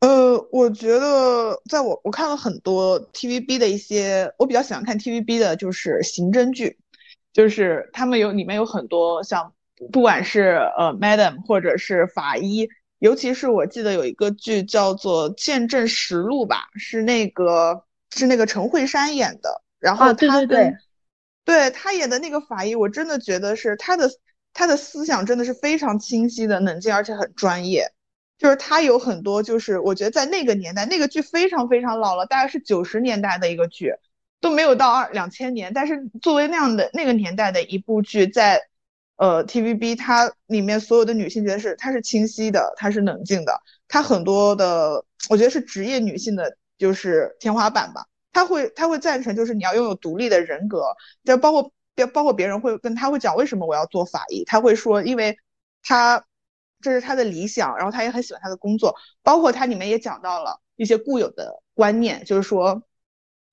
[0.00, 6.78] 呃，我觉得在我我看了很多 TVB 的一些，我比较喜欢看 TVB 的就是刑侦剧，
[7.34, 9.52] 就是他们有里面有很多像
[9.92, 12.68] 不管是呃 Madam 或者是法医。
[13.02, 20.78] 尤其是我记得有一个剧叫做《见证实录》吧，是那个是那个陈慧珊演的，然后他跟
[21.44, 24.08] 对他演的那个法医，我真的觉得是他的
[24.52, 27.90] 他的思想真的是非常清晰的、冷静而且很专业。
[28.38, 33.92] 就是他有很多，就是我觉得在那个年代，那个剧非常非常老了，大概是九十年代的一个剧，
[34.40, 38.62] 都没有到二两千年，但是作为那样的那个年代的一部剧，在。
[39.16, 48.06] 呃，TVB 它里面所有的女性角色，她是清晰的，她是冷静的，她很多的，我觉得是职业女性的，就是天花板吧。
[48.32, 55.36] 他会他会赞成，就是你要拥有独立的人格，就包括别包括别人会跟他会讲为什么我要做法医，他会说，因为
[55.82, 56.24] 他
[56.80, 62.82] 这是他的理想，然后他也很喜欢他的工作，包括他里面也讲到了一些固有的观念，就是说，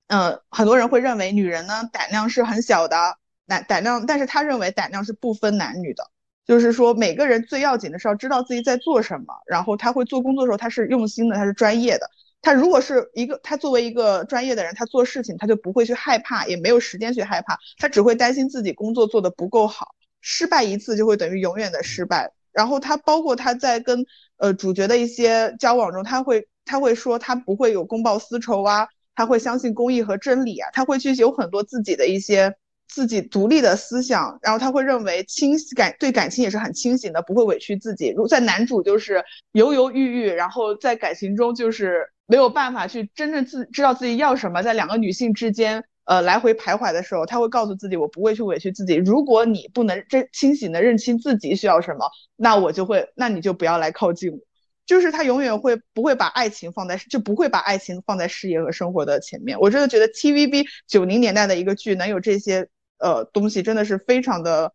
[0.07, 3.17] 嗯，很多人会认为女人呢胆量是很小的。
[3.49, 6.03] 胆胆量，但是他认为胆量是不分男女的，
[6.45, 12.09] 就是说每个人最要紧的是要知道自己在做什么，然后他会做工作的时候他是用心的，他是专业的。
[12.41, 22.31] 他如果是一个他作为一个专业的人，他做事情他就不会去害怕，也没有时间去害怕，他只会担心自己工作做的不够好，失败一次就会等于永远的失败。
[22.53, 24.05] 然后他包括他在跟
[24.37, 32.55] 呃主角的一些交往中，他会他会说他不会有公报私仇啊，他会相信公义和真理啊，他会去有很多自己的一些。
[32.89, 38.11] 自己独立的思想，然后他会认为清感对感情也是很清醒的，不会委屈自己。
[38.17, 48.95] 如在男主就是犹犹豫豫，然后在感情中就是没有办法去真正自知道自己要什么，在两个女性之间呃来回徘徊的时候，他会告诉自己我不会去委屈自己。
[48.95, 54.39] 如果你不能真清醒的认清自己需要什么，那我就会那你就不要来靠近我。
[54.87, 59.59] 就是他永远会不会把爱情放在就不会把爱情放在事业和生活的前面。
[59.59, 62.67] 我真的觉得 TVB 九零年代的一个剧能有这些。
[62.99, 64.73] 呃，东西真的是非常的，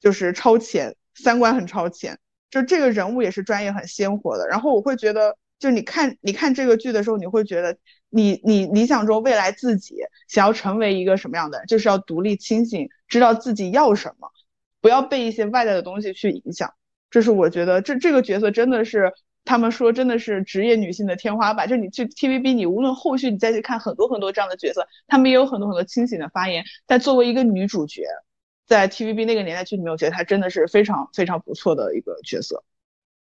[0.00, 2.18] 就是超前，三观很超前。
[2.50, 4.46] 就这个人物也是专业很鲜活的。
[4.48, 7.76] 然后我会觉得，就你看你看这个剧的时候，你会觉得
[8.08, 9.96] 你你理想中未来自己
[10.28, 14.30] 想要成为一个什么样的人，就是要独立清醒，知道自己要什么，
[14.80, 16.74] 不要被一些外在的东西去影响。
[17.10, 19.12] 这是我觉得这这个角色真的是。
[19.44, 26.64] 他们说真的是职业女性的天花板，就你去 TVB，你无论后续你再去看很多很多这样的角色，他们也有很多很多清醒的发言。
[26.86, 28.02] 但作为一个女主角，
[28.66, 32.62] 在 TVB 那个年代剧里面，我觉得她真的是非常非常不错的一个角色。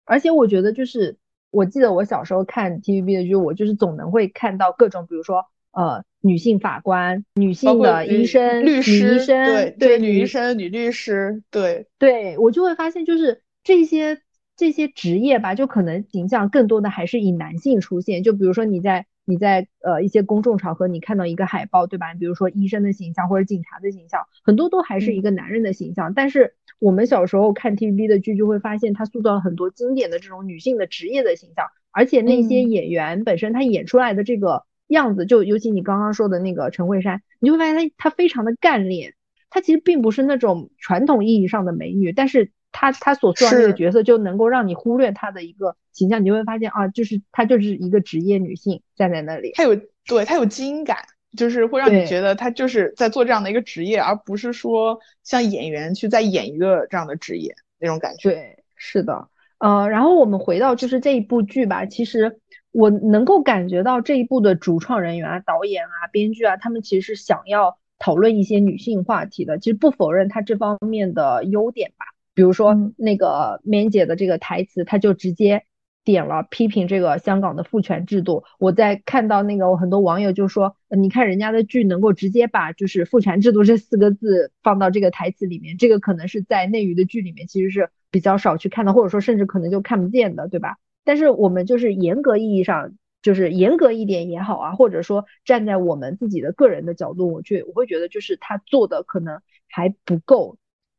[0.05, 1.17] 而且我觉得就是，
[1.51, 14.21] 我记得我小时候看 TVB 的剧，我就是总能会看到各种，比如说呃女性法官、女性的医生、律师、医生，对对，女医生、女律师，对对，我就会发现就是这些。
[14.57, 18.23] 这些职业吧，就可能形象更多的还是以男性出现。
[18.23, 22.13] 就比如说你在你在呃一些公众场合，你看到一个海报，对吧？
[22.13, 26.13] 比如说医生的形象或者警察的形象，很多都还是一个男人的形象。
[26.13, 39.15] 但是我们小时候看 TVB 的剧，就会发现他塑造了很多经典的这种女性的职业的形象，而且那些演员本身他演出来的这个样子，就尤其你刚刚说的那个陈慧珊，你就会发现她她非常的干练，
[39.49, 42.51] 她其实并不是那种传统意义上的美女，但是。
[42.77, 50.97] 他他所做的那个角色就能够让你忽略他的一个形象，你就会发现啊，就是她就是一个职业女性站在那里，她有对她有基因感，
[51.37, 58.29] 就是会让你觉得她就是在做这样的一个职业，而不是说像演员去在演一个这样的职业那种感觉。
[58.29, 72.05] 对，是的，呃，然后我们回到就是这一部剧吧，其实我能够感觉到这一部的主创人员啊、导演啊、编剧啊，他们其实是想要讨论一些女性话题的，其实不否认他这方面的优点吧。
[72.35, 75.63] 比如说那个 Man 姐的这个台词，她就直接
[76.03, 78.43] 点了批评这个香港的父权制度。
[78.59, 90.77] 我在看到那个我很多网友就说，你看人家的剧能够直接把就是父权制度这四个字放到这个台词里面，这个可能是在内娱的剧里面其实是比较少去看到，或者说甚至可能就看不见的，对吧？
[91.05, 100.57] 但是我们就是严格意义上就是严格一点也好啊，或者说站在我们自己的个人的角度，我去我会觉得就是他做的可能还不够。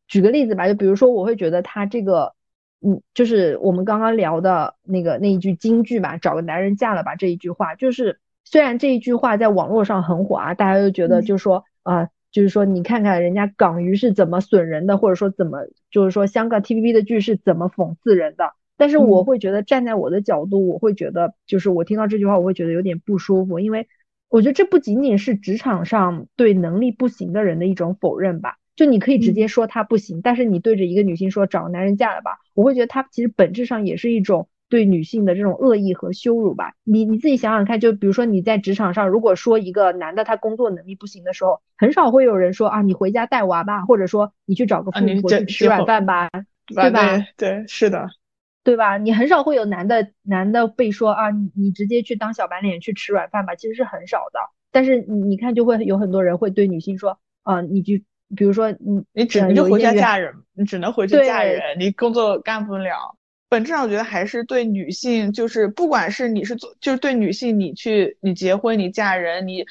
[0.08, 2.34] 举个例子吧，就比如说，我会觉得他这个，
[2.80, 23.88] 嗯，就是我们刚刚聊的那个那一句金句吧，“找个男人嫁了吧”这一句话，就是虽然这一句话在网络上很火啊，大家都觉得就是说啊，就是说你看看人家港娱是怎么损人的，或者说怎么就是说香港 TVB 的剧是怎么讽刺人的，但是我会觉得站在我的角度，我会觉得就是我听到这句话，我会觉得有点不舒服，因为
[24.28, 28.58] 我觉得这不仅仅是职场上对能力不行的人的一种否认吧。
[28.76, 36.74] 就你可以直接说他不行，但是你对着一个女性说找男人嫁了吧，我会觉得他其实本质上也是一种对女性的这种恶意和羞辱吧。
[36.84, 46.28] 你你自己想想看，就比如说你在职场上，如果说一个男的他工作能力不行的时候，很少会有人说啊你回家带娃吧，或者说你去找个富婆去吃软饭吧，
[46.66, 47.26] 对吧？
[47.38, 48.10] 对，是的，
[48.62, 48.98] 对吧？
[48.98, 54.40] 你很少会有男的男的被说啊你你直接去当小白脸去吃软饭吧，其实是很少的。
[54.70, 58.04] 但是你你看就会有很多人会对女性说啊你去。
[58.34, 63.16] 比如说，你你只能就回家嫁人，你只能回去嫁人，你工作干不了。
[63.48, 69.64] 本质上，我觉得还是对女性，就是不管是你是做，就是对女性，你去你结婚，你嫁人，你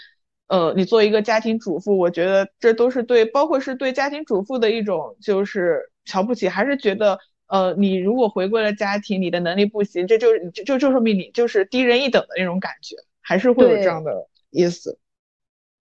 [0.47, 14.97] 呃，你做一个家庭主妇，我觉得这都是对，包括是对家庭主妇的一种就是瞧不起，还是觉得呃，你如果回归了家庭，你的能力不行，这就是就就就说明你就是低人一等的那种感觉，还是会有这样的意思。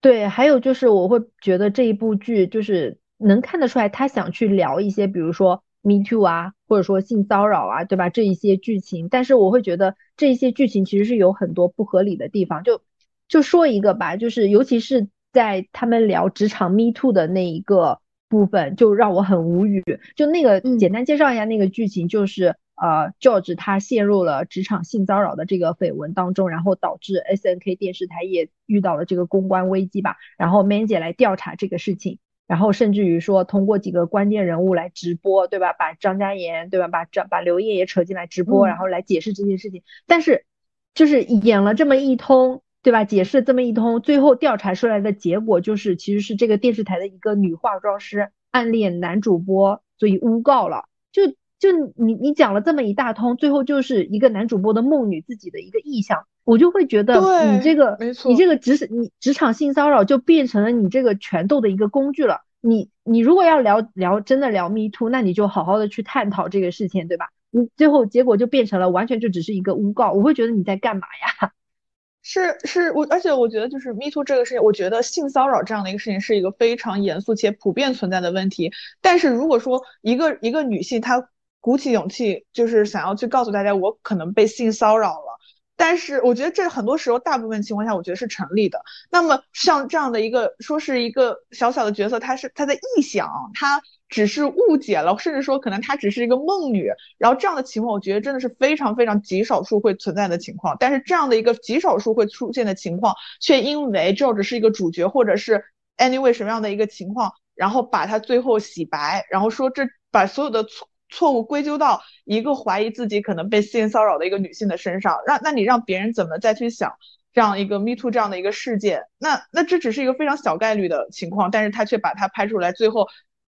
[0.05, 8.11] 对，还有就是我会觉得这一部剧就是能看得出来，他想去聊一些，比如说 Me Too 啊，或者说性骚扰啊，对吧？
[8.11, 12.61] 这一些剧情，但是我会觉得这一些剧情其实是有很多不合理的地方。
[12.63, 12.83] 就
[13.27, 17.99] 就说一个吧，就是尤其是在他们聊职场 Me Too 的那一个
[18.29, 19.83] 部分，就让我很无语。
[20.15, 22.55] 就那个简单介绍一下那个剧情，就是。
[22.75, 30.17] 呃，George 他陷入了职场性骚扰的这个绯闻当中，然后导致 SNK 电视台也遇到了这个公关危机吧。
[30.37, 35.71] 然后 Man 姐来调查这个事情，然后甚至于说通过几个关键人物来直播，对吧？
[35.71, 36.89] 把张嘉妍，对吧？
[36.89, 39.81] 把张把刘烨也扯进来直播，然后来解释这件事情。
[40.05, 40.45] 但是
[40.93, 43.05] 就是演了这么一通，对吧？
[43.05, 50.89] 解释这么一通，最后调查出来的结果就是，其实是这个电视台的一个女化妆师暗恋男主播，所以诬告了。
[51.13, 51.21] 就。
[51.59, 57.15] 就你你讲了这么一大通，最后就是一个男主播的梦女自己的一个意向，我就会觉得
[57.53, 62.41] 你这个，没错，你这个职你职场性骚扰就变成了你这个权斗的一个工具了。
[62.61, 67.29] 你你如果要聊聊真的聊 me too，那你就好好的去探讨这个事情，对吧？
[67.51, 71.51] 你最后结果就变成了完全就只是一个诬告，我会觉得你在干嘛呀？
[72.27, 78.71] 是是，我而且我觉得就是 me too 这个事情，我觉得性骚扰这样的一个事情是一个非常严肃且普遍存在的问题。
[78.99, 81.29] 但是如果说一个一个女性她
[81.65, 85.39] 鼓起勇气，就是想要去告诉大家我可能被性骚扰了。
[85.75, 88.79] 但是我觉得这很多时候，大部分情况下，我觉得是成立的。
[89.09, 96.87] 那么像这样的一个说是一个小小的角色，他是他在臆想，他只是误解了，甚至说可能他只是一个梦女。
[97.17, 100.77] 然后这样的情况，我觉得真的是非常非常极少数会存在的情况。
[100.79, 105.65] 但是这样的一个极少数会出现的情况，却因为这只是一个主角，或者是
[105.97, 110.87] anyway 什么样的一个情况，然后把他最后洗白，然后说这把所有的错。
[111.09, 116.93] 错误归咎到一个怀疑自己可能被性骚扰的一个女性的身上，让那你让别人怎么再去想
[117.33, 119.03] 这样一个 Me Too 这样的一个事件？
[119.17, 123.07] 那那这只是一个非常小概率的情况，但是他却把它拍出来，最后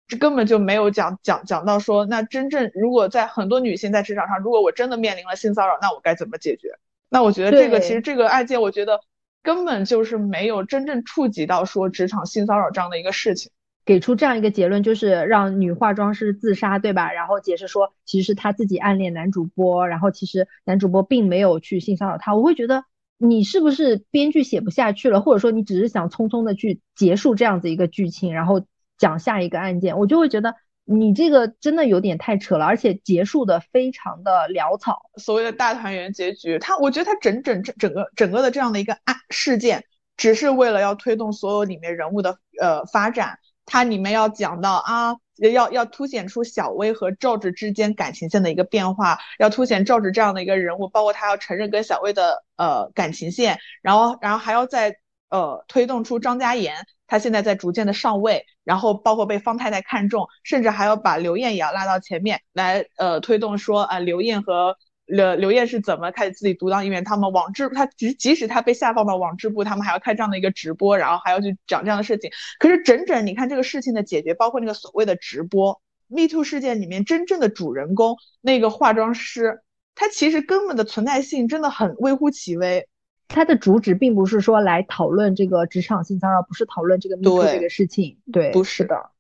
[0.09, 6.69] 这根本就没有讲讲讲到说，那真正如果在很多女性在职场上，如果我真的面临了性骚扰，那我该怎么解决？
[7.09, 9.01] 那我觉得这个其实这个案件，我觉得
[9.43, 13.53] 根本就是没有真正触及到说职场性骚扰这样的一个事情。
[13.85, 17.13] 给出这样一个结论，就是让女化妆师自杀，对吧？
[17.13, 22.37] 然后解释说，其实是她自己暗恋男主播，然后其实男主播并没有去性骚扰她。
[22.37, 22.85] 我会觉得
[23.19, 28.65] 你是不是编剧写不下去了，或者说你只是想匆匆的去结束这样子一个剧情，然后
[28.99, 29.99] 讲下一个案件？
[29.99, 30.55] 我就会觉得
[30.85, 35.11] 你这个真的有点太扯了，而且结束的非常的潦草。
[35.17, 39.85] 所谓的大团圆结局，他我觉得他整整整整个整个的这样的一个案事件，
[40.17, 43.39] 只是为了要推动所有里面人物的呃发展。
[43.65, 45.17] 它里面要讲到啊，
[45.53, 54.97] 要要凸显出小薇和赵志之间感情线的一个变化，要凸显赵志这样的一个人物，包括他要承认跟小薇的呃感情线，然后然后还要再
[55.31, 64.77] 呃推动出张嘉妍，他现在在逐渐的上位，然后包括被方太太看中，甚至还要把刘艳也要拉到前面来呃推动说啊刘艳和。
[65.13, 67.05] 刘刘烨是怎么开始自己独当一面？
[67.05, 72.31] 他们网支他即即使他被下放到网支部，他们还要开这样的一个直播，然后还要去讲这样的事情。
[72.59, 79.61] 可是整整你看这个事情的解决，包括那个所谓的直播，Me Too 事件里面真正的主人公那个化妆师，
[79.95, 82.89] 他其实根本的存在性真的很微乎其微。
[83.29, 89.11] 他的主旨并不是说来讨论这个职场性骚扰，不是讨论这个 Me Too 这个事情，对，不是的。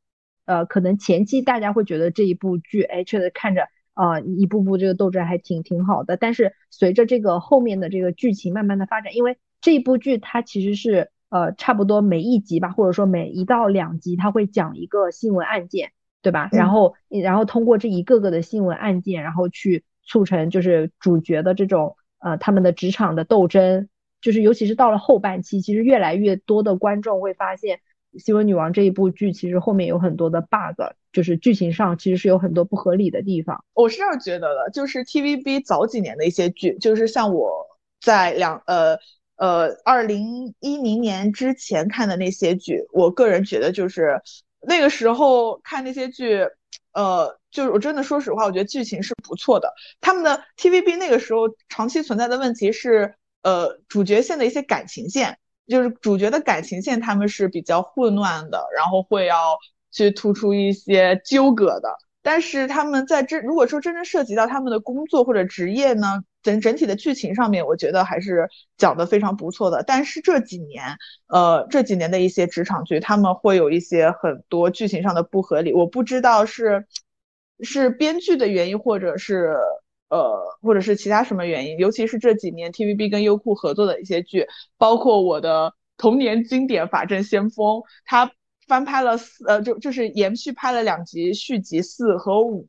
[0.46, 3.68] 呃，可能前期大家会觉得这一部剧，哎，确实看着。
[3.94, 16.48] 啊，一步步这个斗争还挺挺好的，但是随着这个后面的这个剧情慢慢的发展，因为这一部剧它其实是呃差不多每一集吧，或者说每一到两集，它会讲一个新闻案件，对吧？
[16.52, 23.88] 然后然后通过这一个个的新闻案件，然后去促成就是主角的这种呃他们的职场的斗争，
[24.20, 27.80] 就是尤其是到了后半期，其实越来越多的观众会发现。
[28.18, 30.82] 新闻女王这一部剧其实后面有很多的 bug，
[31.12, 33.64] 就是剧情上其实是有很多不合理的地方。
[33.74, 37.66] 我是这样觉得的，就是 TVB 早几年的一些剧，就是像我
[38.00, 38.96] 在两呃
[39.36, 44.20] 呃二零一零年之前看的那些剧，我个人觉得就是
[44.66, 46.46] 那个时候看那些剧，
[46.92, 49.72] 呃，就是我真的说实话，我觉得剧情是不错的。
[50.00, 55.38] 他们的 TVB 那个时候长期存在的问题是，呃，主角线的一些感情线。
[55.68, 59.56] 就是主角的感情线，他们是比较混乱的，然后会要
[59.92, 61.94] 去突出一些纠葛的。
[62.22, 69.84] 但是他们在真如果说真正涉及到他们的工作或者职业呢，整整体的剧情上面，我觉得还是讲的非常不错的。
[69.86, 70.96] 但是这几年，
[71.28, 76.86] 呃，这几年的一些职场剧，他们会有一些很多剧情上的不合理，我不知道是
[77.60, 79.56] 是编剧的原因，或者是。
[80.12, 88.30] 呃，或者是其他什么原因，尤其是这几年 TVB 跟优酷合作的一些剧，包括我的童年经典《法证先锋》，它
[88.66, 92.66] 翻拍了四，呃，就就是延续拍了两集续集四和五。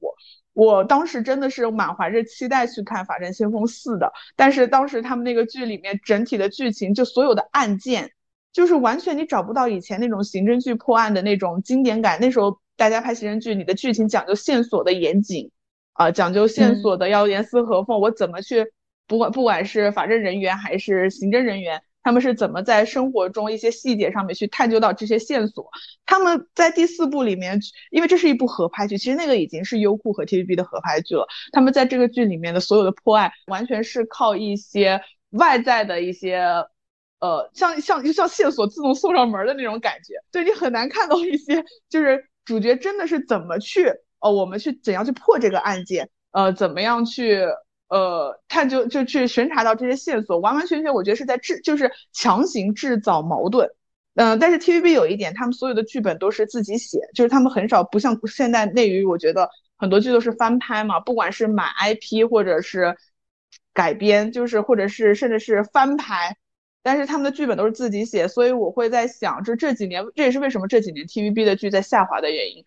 [0.53, 8.11] 我当时真的是满怀着期待去看《法证先锋四》的，但是当时他们那个剧里面整体的剧情，就所有的案件，
[8.51, 12.19] 就是完全你找不到以前那种刑侦剧破案的那种经典感。
[12.19, 15.51] 那时候大家拍刑侦剧，你的剧情讲究线索的严谨。
[15.93, 17.99] 啊，讲究线索的要严丝合缝。
[17.99, 18.65] 我怎么去，
[19.05, 25.70] 不管不管是法证人员还是刑侦人员，他们是怎么在生活中一些细节上面去探究到这些线索？
[26.06, 27.60] 他们在第四部里面，
[27.91, 31.26] 因为这是一部合拍剧，其实那个已经是优酷和 TVB 的合拍剧了。
[31.51, 35.01] 他们在这个剧里面的所有的破案，完全是靠一些
[35.32, 36.41] 外在的一些，
[37.20, 40.16] 呃，像像就像线索自动送上门的那种感觉。
[40.32, 43.93] 对你很难看到一些，就是主角真的是怎么去。
[44.20, 46.10] 呃，我们去怎样去破这个案件？
[46.32, 47.45] 呃，怎么样去
[47.93, 50.39] 呃探究，就去巡查到这些线索？
[50.39, 53.69] 完完全全，我觉得是在制，就是强行制造矛盾。
[54.15, 62.95] 嗯，但是 TVB 有一点，他们所有的剧本都是自己写，就是他们很少不像现在内娱，我觉得很多剧都是翻拍嘛，不管是买 IP 或者是
[63.73, 66.35] 改编，就是或者是甚至是翻拍，
[66.81, 72.63] 但是他们的剧本都是自己写，所以我会在想，就这几年，这也是为什么这几年 TVB 的剧在下滑的原因。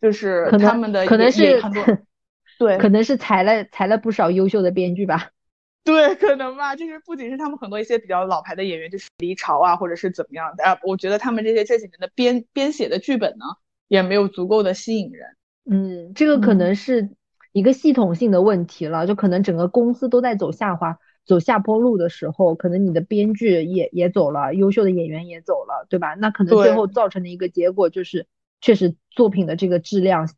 [0.00, 1.62] 就是他们的可能是
[2.58, 5.30] 对，可能是裁了裁了不少优秀的编剧吧。
[5.84, 6.76] 对，可能吧。
[6.76, 10.64] 就是不仅是他们很多一些比较老牌的演员，就是离巢啊，或者是怎么样的。
[10.64, 13.44] 啊，我觉得他们这些这几年的编编写的剧本呢，
[13.88, 15.26] 也没有足够的吸引人。
[15.64, 17.10] 嗯，这个可能是
[17.52, 26.14] 一个系统性的问题了，就可能整个公司都在走下滑、走下坡路的时候，可能你的编剧也也走了，优秀的演员也走了，对吧？
[26.14, 28.26] 那可能最后造成的一个结果就是，
[28.60, 30.28] 确实作品的这个质量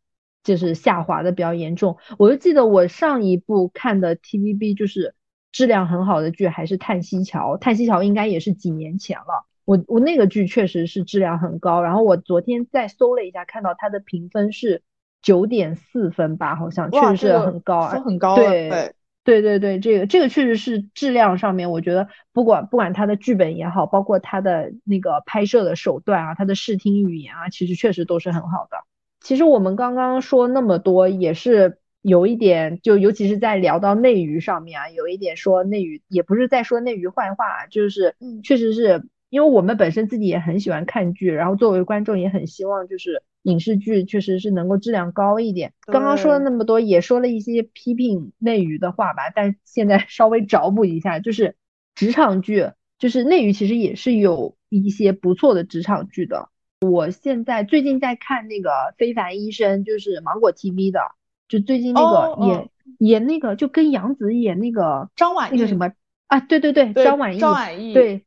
[0.44, 1.96] 就是下滑的比较严重。
[2.18, 5.16] 我就记得我上一部看的 TVB 就是。
[5.56, 9.46] 质量很好的剧还是《叹息桥》，《叹息桥》应该也是几年前了。
[9.64, 11.80] 我我那个剧确实是质量很高。
[11.80, 14.82] 然后我昨天再搜了一下，看到它的评分是
[15.22, 18.34] 九点四分吧，好像确实是很高，很高。
[18.34, 28.78] 对对对对，这个这个确实是质量上面，我觉得不管不管它的剧本也好，包括它的那个拍摄的手段啊，它的视听语言啊，其实确实都是很好的。
[29.24, 31.78] 其实我们刚刚说那么多，也是。
[32.06, 45.72] 有一点，就尤其是在聊到内娱上面啊，有一点说内娱也不是在说内娱坏话，就是确实是因为我们本身自己也很喜欢看剧，然后作为观众也很希望就是影视剧确实是能够质量高一点。
[45.86, 51.56] 刚刚说了那么多，也说了一些批评内娱的话吧，但现在 稍微找补一下，就是
[51.94, 56.50] 职场剧，就是内娱其实也是有一些不错的职场剧的。
[56.90, 61.00] 我现在最近在看那个《非凡医生》，就是芒果 TV 的。
[61.46, 65.92] 就最近那个演演那个，就跟杨紫演那个张晚那个什么
[66.26, 66.40] 啊？
[66.40, 67.38] 对对对，张晚意。
[67.38, 67.92] 张晚意。
[67.92, 68.24] 对，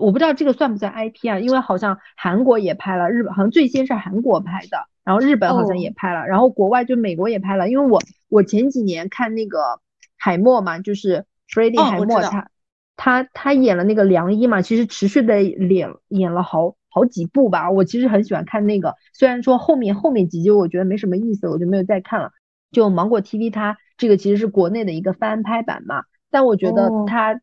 [0.00, 1.40] 我不知道这个算不算 IP 啊？
[1.40, 7.68] 因为好像韩国也拍了，日本好像最先是韩国拍的，然后日本好像也拍了，然后国外就美国也拍了。
[7.68, 9.80] 因为我我前几年看那个
[10.16, 12.50] 海默嘛，就是 Freddie 海默，他
[12.96, 17.70] 他他演了那个良医嘛，其实持续的演演了好好几部吧。
[17.70, 22.32] 我其实很喜欢看那个，虽然说后面后面几集我觉得没什么意思，我就没有再看了。
[22.70, 27.40] 就芒果 TV，它这个其实是国内的一个翻拍版嘛，但我觉得它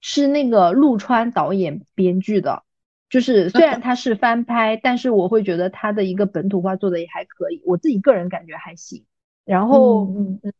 [0.00, 2.64] 是那个陆川导演编剧的，
[3.08, 9.04] 就是虽然 它是翻拍，但是我会觉得它的一个本土化做的也还可以，我自己个人感觉还行。
[9.44, 10.52] 然后，嗯嗯，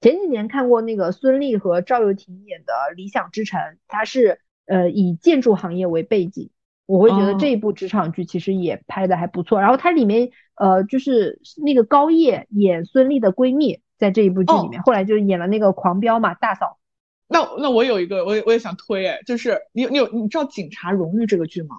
[0.00, 6.50] 前几年看过那个孙俪和赵又廷演的《理想之城》，它是呃以建筑行业为背景。
[6.86, 16.78] 我会觉得这一部职场剧其实也拍的还不错，然后它里面呃就是那个高叶演孙俪的闺蜜，在这一部剧里面，后来就演了那个狂飙嘛，大嫂。
[17.26, 21.76] 那那我有一个，我也我也想推哎，就是你你有你知道《警察荣誉》这个剧吗？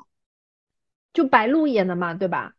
[1.13, 2.53] 就白鹿演的嘛，对吧？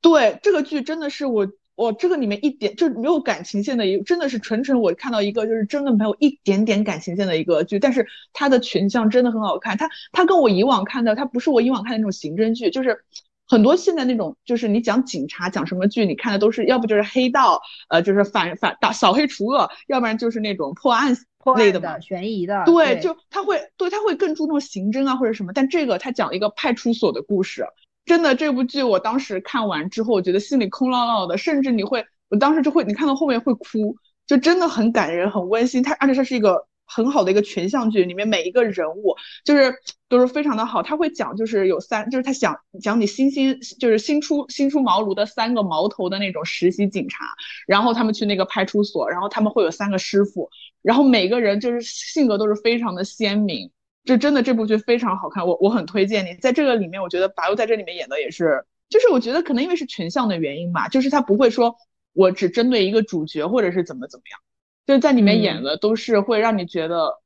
[0.00, 1.46] 对，这个剧真的是我。
[1.76, 9.76] 我这个里面一点就没有感情线的一，真的是纯纯我看到一个就是真的没有一点点感情线的一个剧，但是它的群像真的很好看。
[9.78, 13.02] 它它跟我以往看的，它不是我以往看的那种刑侦剧，就是
[13.48, 21.16] 很多现在那种就是你讲警察讲什么剧，你看的都是要不就是黑道，呃，就是反反打扫黑除恶，要不然就是那种破案
[21.56, 22.62] 类的嘛，悬疑的。
[22.66, 27.64] 对，就他会对他会更注重刑侦啊或者什么，但这个他讲一个派出所的故事。
[28.10, 33.94] 真的，这部剧我当时看完之后，我觉得心里空落落的，甚至你会，我当时就会，你看到后面会哭，
[34.26, 35.80] 就真的很感人，很温馨。
[35.80, 39.72] 它而且它是一个很好的一个群像剧，里面每一个人物就是
[40.08, 40.82] 都是非常的好。
[40.82, 47.26] 他会讲，就是有三，就是他想讲你新新，就是新出新出茅庐的三个毛头的那种实习警察，
[47.68, 50.50] 然后他们去那个派出所，然后他们会有三个师傅，
[50.82, 53.70] 然后每个人就是性格都是非常的鲜明。
[54.04, 56.34] 就真的这部剧非常好看，我我很推荐你。
[56.34, 61.76] 在这个里面，我觉得白鹿在这里面演的也是，就是我觉得可能因为是群像的原因吧，就是他不会说
[62.12, 64.40] 我只针对一个主角或者是怎么怎么样，
[64.86, 67.20] 就是在里面演的都是会让你觉得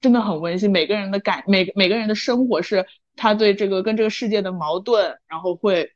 [0.00, 0.70] 真的很温馨。
[0.70, 2.86] 每个人的感，每每个人的生活是
[3.16, 5.92] 他对这个跟这个世界的矛盾，然后会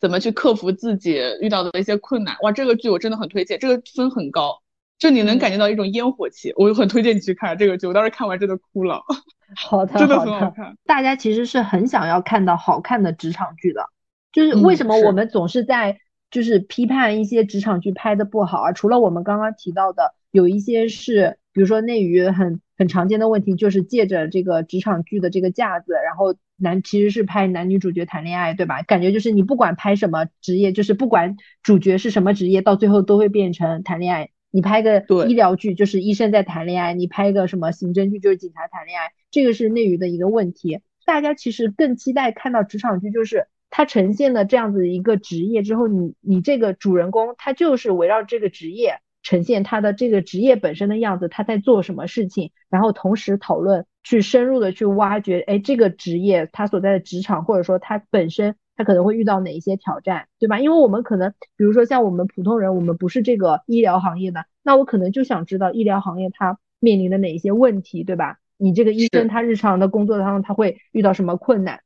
[0.00, 2.36] 怎么去克服自己遇到的一些困难。
[2.42, 4.62] 哇，这个剧我真的很推荐，这个分很高。
[4.98, 7.86] 就你能感觉到一种烟火气，我很推荐你去看这个剧。
[7.86, 9.00] 我当时看完真的哭了。
[9.56, 10.76] 好的，真的很好看。
[10.84, 13.86] 大家其实是很想要看到好看的职场剧的，
[14.32, 15.98] 就是为什么我们总是在
[16.30, 18.72] 就是批判一些职场剧拍的不好啊？
[18.72, 28.82] 除了我们刚刚提到的，有一些是，比如说内娱很很常见的问题，就是借着这个职场剧的这个架子，然后男其实是拍男女主角谈恋爱，对吧？
[28.82, 34.28] 感觉就是你不管拍什么职业，就是不管主角是什么职业，到最后都会变成谈恋爱。
[34.50, 40.80] 你拍个医疗剧就是医生在谈恋爱，你拍个什么刑侦剧就是警察谈恋爱，这个是内娱的一个问题。
[41.04, 60.60] 大家其实更期待看到职场剧，就是它呈现了这样子一个职业之后，你你这个主人公他就是围绕这个职业呈现他的这个职业本身的样子，他在做什么事情，然后同时讨论去深入的去挖掘，哎，这个职业他所在的职场或者说他本身他可能会遇到哪一些挑战，对吧？
[60.60, 68.38] 因为我们可能，比如说像我们普通人，我们不是这个医疗行业的，那我可能就想知道医疗行业它面临的哪一些问题，对吧？
[68.56, 71.80] 你这个医生他日常的工作当中他会遇到什么困难？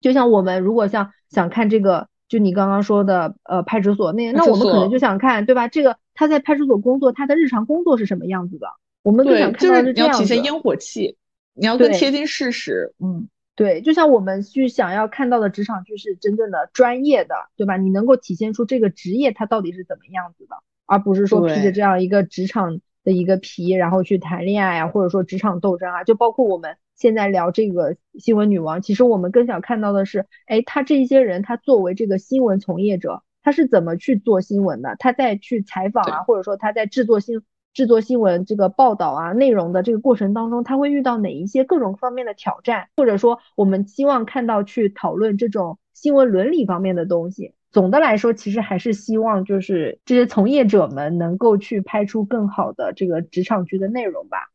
[0.00, 5.68] 就像我们如果像想看这个，就你刚刚说的，呃，派出所那，那我们可能就想看，对吧？
[5.68, 8.68] 这个他在派出所工作，他的日常工作是什么样子的？
[9.02, 10.18] 我们更想看到是这样子。
[10.18, 11.16] 你要体现烟火气，
[11.54, 12.92] 你要更贴近事实。
[12.98, 13.28] 嗯，
[13.60, 17.76] 对，就像我们去想要看到的职场剧是真正的专业的，对吧？
[17.76, 20.56] 你能够体现出这个职业它到底是怎么样子的，
[20.86, 26.04] 而不是说披着这样一个职场的一个皮，然后去谈恋爱啊，或者说职场斗争啊。
[26.04, 34.96] 就包括我们现在聊这个新闻女王，其实我们更想看到的是，哎，他这些人他作为这个新闻从业者，他是怎么去做新闻的？
[34.98, 37.42] 他在去采访啊，或者说他在制作新。
[37.72, 47.54] 制作新闻这个报道啊内容的这个过程当中，他会遇到哪一些各种方面的挑战，或者说我们希望看到去讨论这种新闻伦理方面的东西。
[47.70, 54.50] 总的来说，其实还是希望就是这些从业者们能够去拍出更好的这个职场剧的内容吧，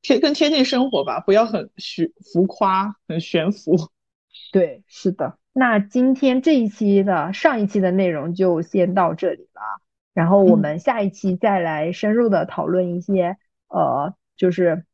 [0.00, 3.76] 贴更贴近生活吧，不要很虚浮夸、很悬浮。
[4.50, 5.36] 对，是的。
[5.52, 9.83] 那今天这一期的上一期的内容就先到这里了。
[10.14, 13.36] 然后我们下一期再来深入的讨论一些，
[13.68, 14.84] 呃，就是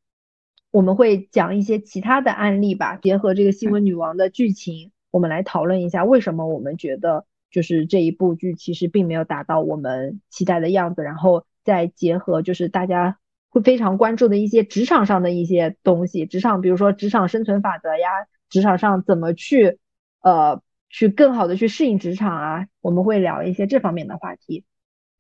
[0.73, 13.19] 我们会讲一些其他的案例吧，结合这个新闻女王的剧情，我们来讨论一下为什么我们觉得就是这一部剧其实并没有达到我们期待的样子，然后再结合就是大家
[13.51, 18.09] 会非常关注的一些职场上的一些东西，职场比如说职场生存法则呀，
[18.49, 19.79] 职场上怎么去
[20.23, 24.65] 呃去更好的去适应职场啊，我们会聊一些这方面的话题。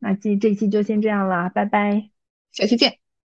[0.00, 2.10] 那这这期就先这样了，拜拜，
[2.52, 2.99] 下期见。